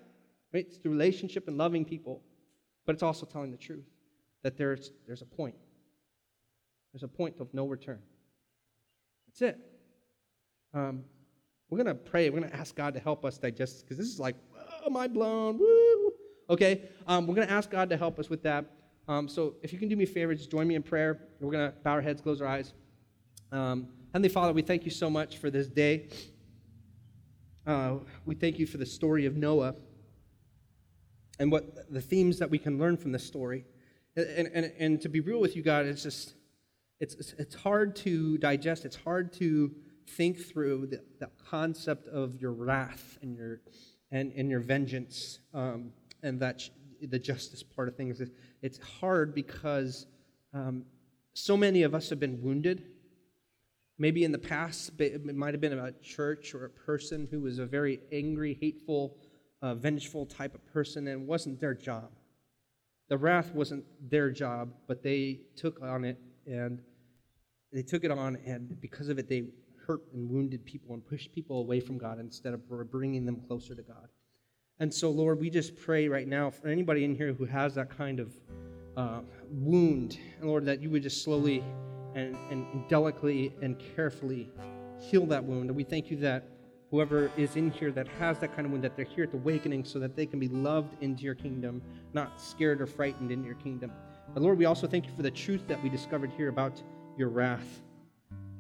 [0.54, 0.66] Right?
[0.66, 2.22] It's the relationship and loving people,
[2.86, 3.84] but it's also telling the truth
[4.42, 5.56] that there's there's a point.
[6.92, 7.98] There's a point of no return.
[9.26, 9.58] That's it.
[10.72, 11.04] Um,
[11.70, 12.30] we're gonna pray.
[12.30, 14.36] We're gonna ask God to help us digest because this is like,
[14.86, 15.58] oh, mind blown.
[15.58, 16.12] Woo.
[16.48, 16.88] Okay.
[17.08, 18.64] Um, we're gonna ask God to help us with that.
[19.08, 21.28] Um, so if you can do me a favor, just join me in prayer.
[21.40, 22.74] We're going to bow our heads, close our eyes.
[23.50, 26.08] Um, Heavenly Father, we thank you so much for this day.
[27.66, 27.96] Uh,
[28.26, 29.74] we thank you for the story of Noah
[31.38, 33.64] and what the themes that we can learn from this story.
[34.14, 36.34] And, and, and to be real with you, God, it's just,
[37.00, 38.84] it's, it's hard to digest.
[38.84, 39.70] It's hard to
[40.06, 43.60] think through the, the concept of your wrath and your,
[44.10, 45.92] and, and your vengeance um,
[46.22, 46.62] and that
[47.00, 48.20] the justice part of things.
[48.62, 50.06] It's hard because
[50.52, 50.84] um,
[51.34, 52.84] so many of us have been wounded.
[53.98, 57.58] Maybe in the past, it might have been a church or a person who was
[57.58, 59.16] a very angry, hateful,
[59.60, 62.10] uh, vengeful type of person, and it wasn't their job.
[63.08, 66.80] The wrath wasn't their job, but they took on it, and
[67.72, 69.44] they took it on, and because of it, they
[69.86, 73.74] hurt and wounded people and pushed people away from God instead of bringing them closer
[73.74, 74.08] to God.
[74.80, 77.90] And so, Lord, we just pray right now for anybody in here who has that
[77.90, 78.32] kind of
[78.96, 79.20] uh,
[79.50, 81.64] wound, and Lord, that you would just slowly
[82.14, 84.50] and, and, delicately and carefully
[85.00, 85.68] heal that wound.
[85.68, 86.48] And we thank you that
[86.90, 89.36] whoever is in here that has that kind of wound, that they're here at the
[89.36, 93.46] awakening so that they can be loved into your kingdom, not scared or frightened into
[93.46, 93.92] your kingdom.
[94.32, 96.82] But Lord, we also thank you for the truth that we discovered here about
[97.16, 97.82] your wrath.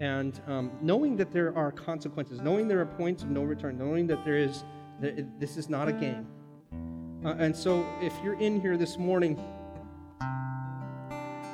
[0.00, 4.06] And um, knowing that there are consequences, knowing there are points of no return, knowing
[4.08, 4.64] that there is
[5.00, 6.26] this is not a game.
[7.24, 9.38] Uh, and so, if you're in here this morning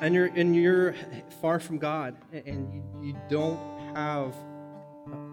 [0.00, 0.94] and you're and you're
[1.40, 3.58] far from God and you, you don't
[3.94, 4.34] have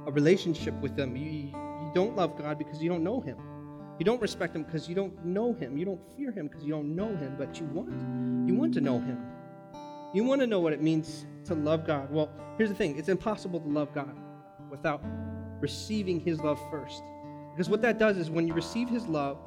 [0.06, 3.38] a relationship with Him, you, you don't love God because you don't know Him.
[4.00, 5.78] You don't respect Him because you don't know Him.
[5.78, 7.90] You don't fear Him because you don't know Him, but you want
[8.48, 9.22] you want to know Him.
[10.14, 12.10] You want to know what it means to love God.
[12.12, 14.16] Well, here's the thing: it's impossible to love God
[14.70, 15.04] without
[15.60, 17.04] receiving His love first.
[17.54, 19.38] Because what that does is when you receive his love,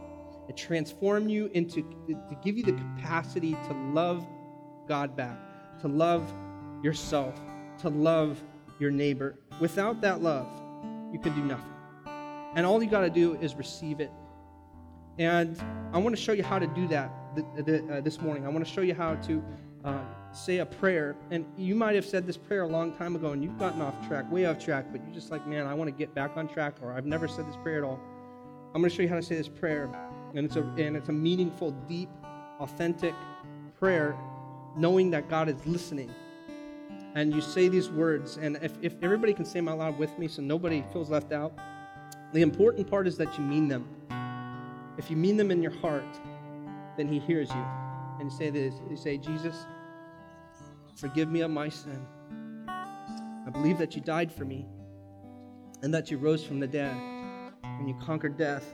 [0.48, 4.26] it transforms you into, to give you the capacity to love
[4.86, 5.38] God back,
[5.80, 6.30] to love
[6.82, 7.40] yourself,
[7.78, 8.42] to love
[8.78, 9.38] your neighbor.
[9.60, 10.46] Without that love,
[11.12, 11.72] you can do nothing.
[12.54, 14.10] And all you got to do is receive it.
[15.18, 15.60] And
[15.92, 18.44] I want to show you how to do that uh, this morning.
[18.44, 19.44] I want to show you how to
[19.84, 19.98] uh,
[20.34, 21.16] say a prayer.
[21.30, 23.94] And you might have said this prayer a long time ago and you've gotten off
[24.06, 26.48] track, way off track, but you're just like, man, I want to get back on
[26.48, 28.00] track, or I've never said this prayer at all.
[28.74, 29.88] I'm going to show you how to say this prayer.
[30.34, 32.08] And it's a, and it's a meaningful, deep,
[32.58, 33.14] authentic
[33.78, 34.16] prayer,
[34.76, 36.12] knowing that God is listening.
[37.14, 40.18] And you say these words, and if, if everybody can say them out loud with
[40.18, 41.52] me so nobody feels left out,
[42.32, 43.88] the important part is that you mean them.
[44.98, 46.18] If you mean them in your heart,
[46.96, 47.64] then He hears you.
[48.18, 49.66] And you say this you say, Jesus,
[50.96, 52.06] Forgive me of my sin.
[52.68, 54.66] I believe that you died for me
[55.82, 56.96] and that you rose from the dead
[57.62, 58.72] and you conquered death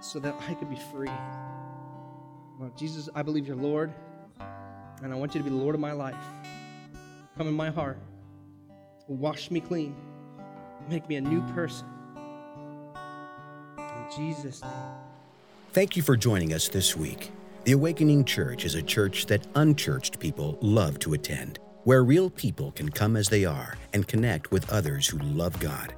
[0.00, 1.10] so that I could be free.
[2.76, 3.92] Jesus, I believe you're Lord,
[5.02, 6.14] and I want you to be the Lord of my life.
[7.36, 7.98] Come in my heart,
[9.08, 9.96] wash me clean,
[10.88, 11.86] make me a new person.
[13.76, 14.72] In Jesus' name.
[15.72, 17.32] Thank you for joining us this week.
[17.64, 22.72] The Awakening Church is a church that unchurched people love to attend, where real people
[22.72, 25.92] can come as they are and connect with others who love God.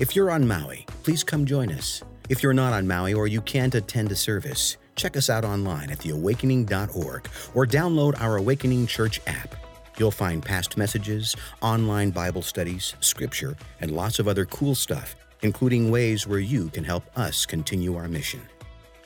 [0.00, 2.02] If you're on Maui, please come join us.
[2.30, 5.90] If you're not on Maui or you can't attend a service, check us out online
[5.90, 9.54] at theawakening.org or download our Awakening Church app.
[9.98, 15.90] You'll find past messages, online Bible studies, scripture, and lots of other cool stuff, including
[15.90, 18.40] ways where you can help us continue our mission.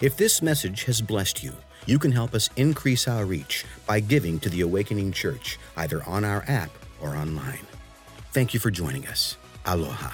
[0.00, 1.52] If this message has blessed you,
[1.86, 6.24] you can help us increase our reach by giving to the Awakening Church, either on
[6.24, 6.70] our app
[7.00, 7.66] or online.
[8.32, 9.36] Thank you for joining us.
[9.64, 10.10] Aloha.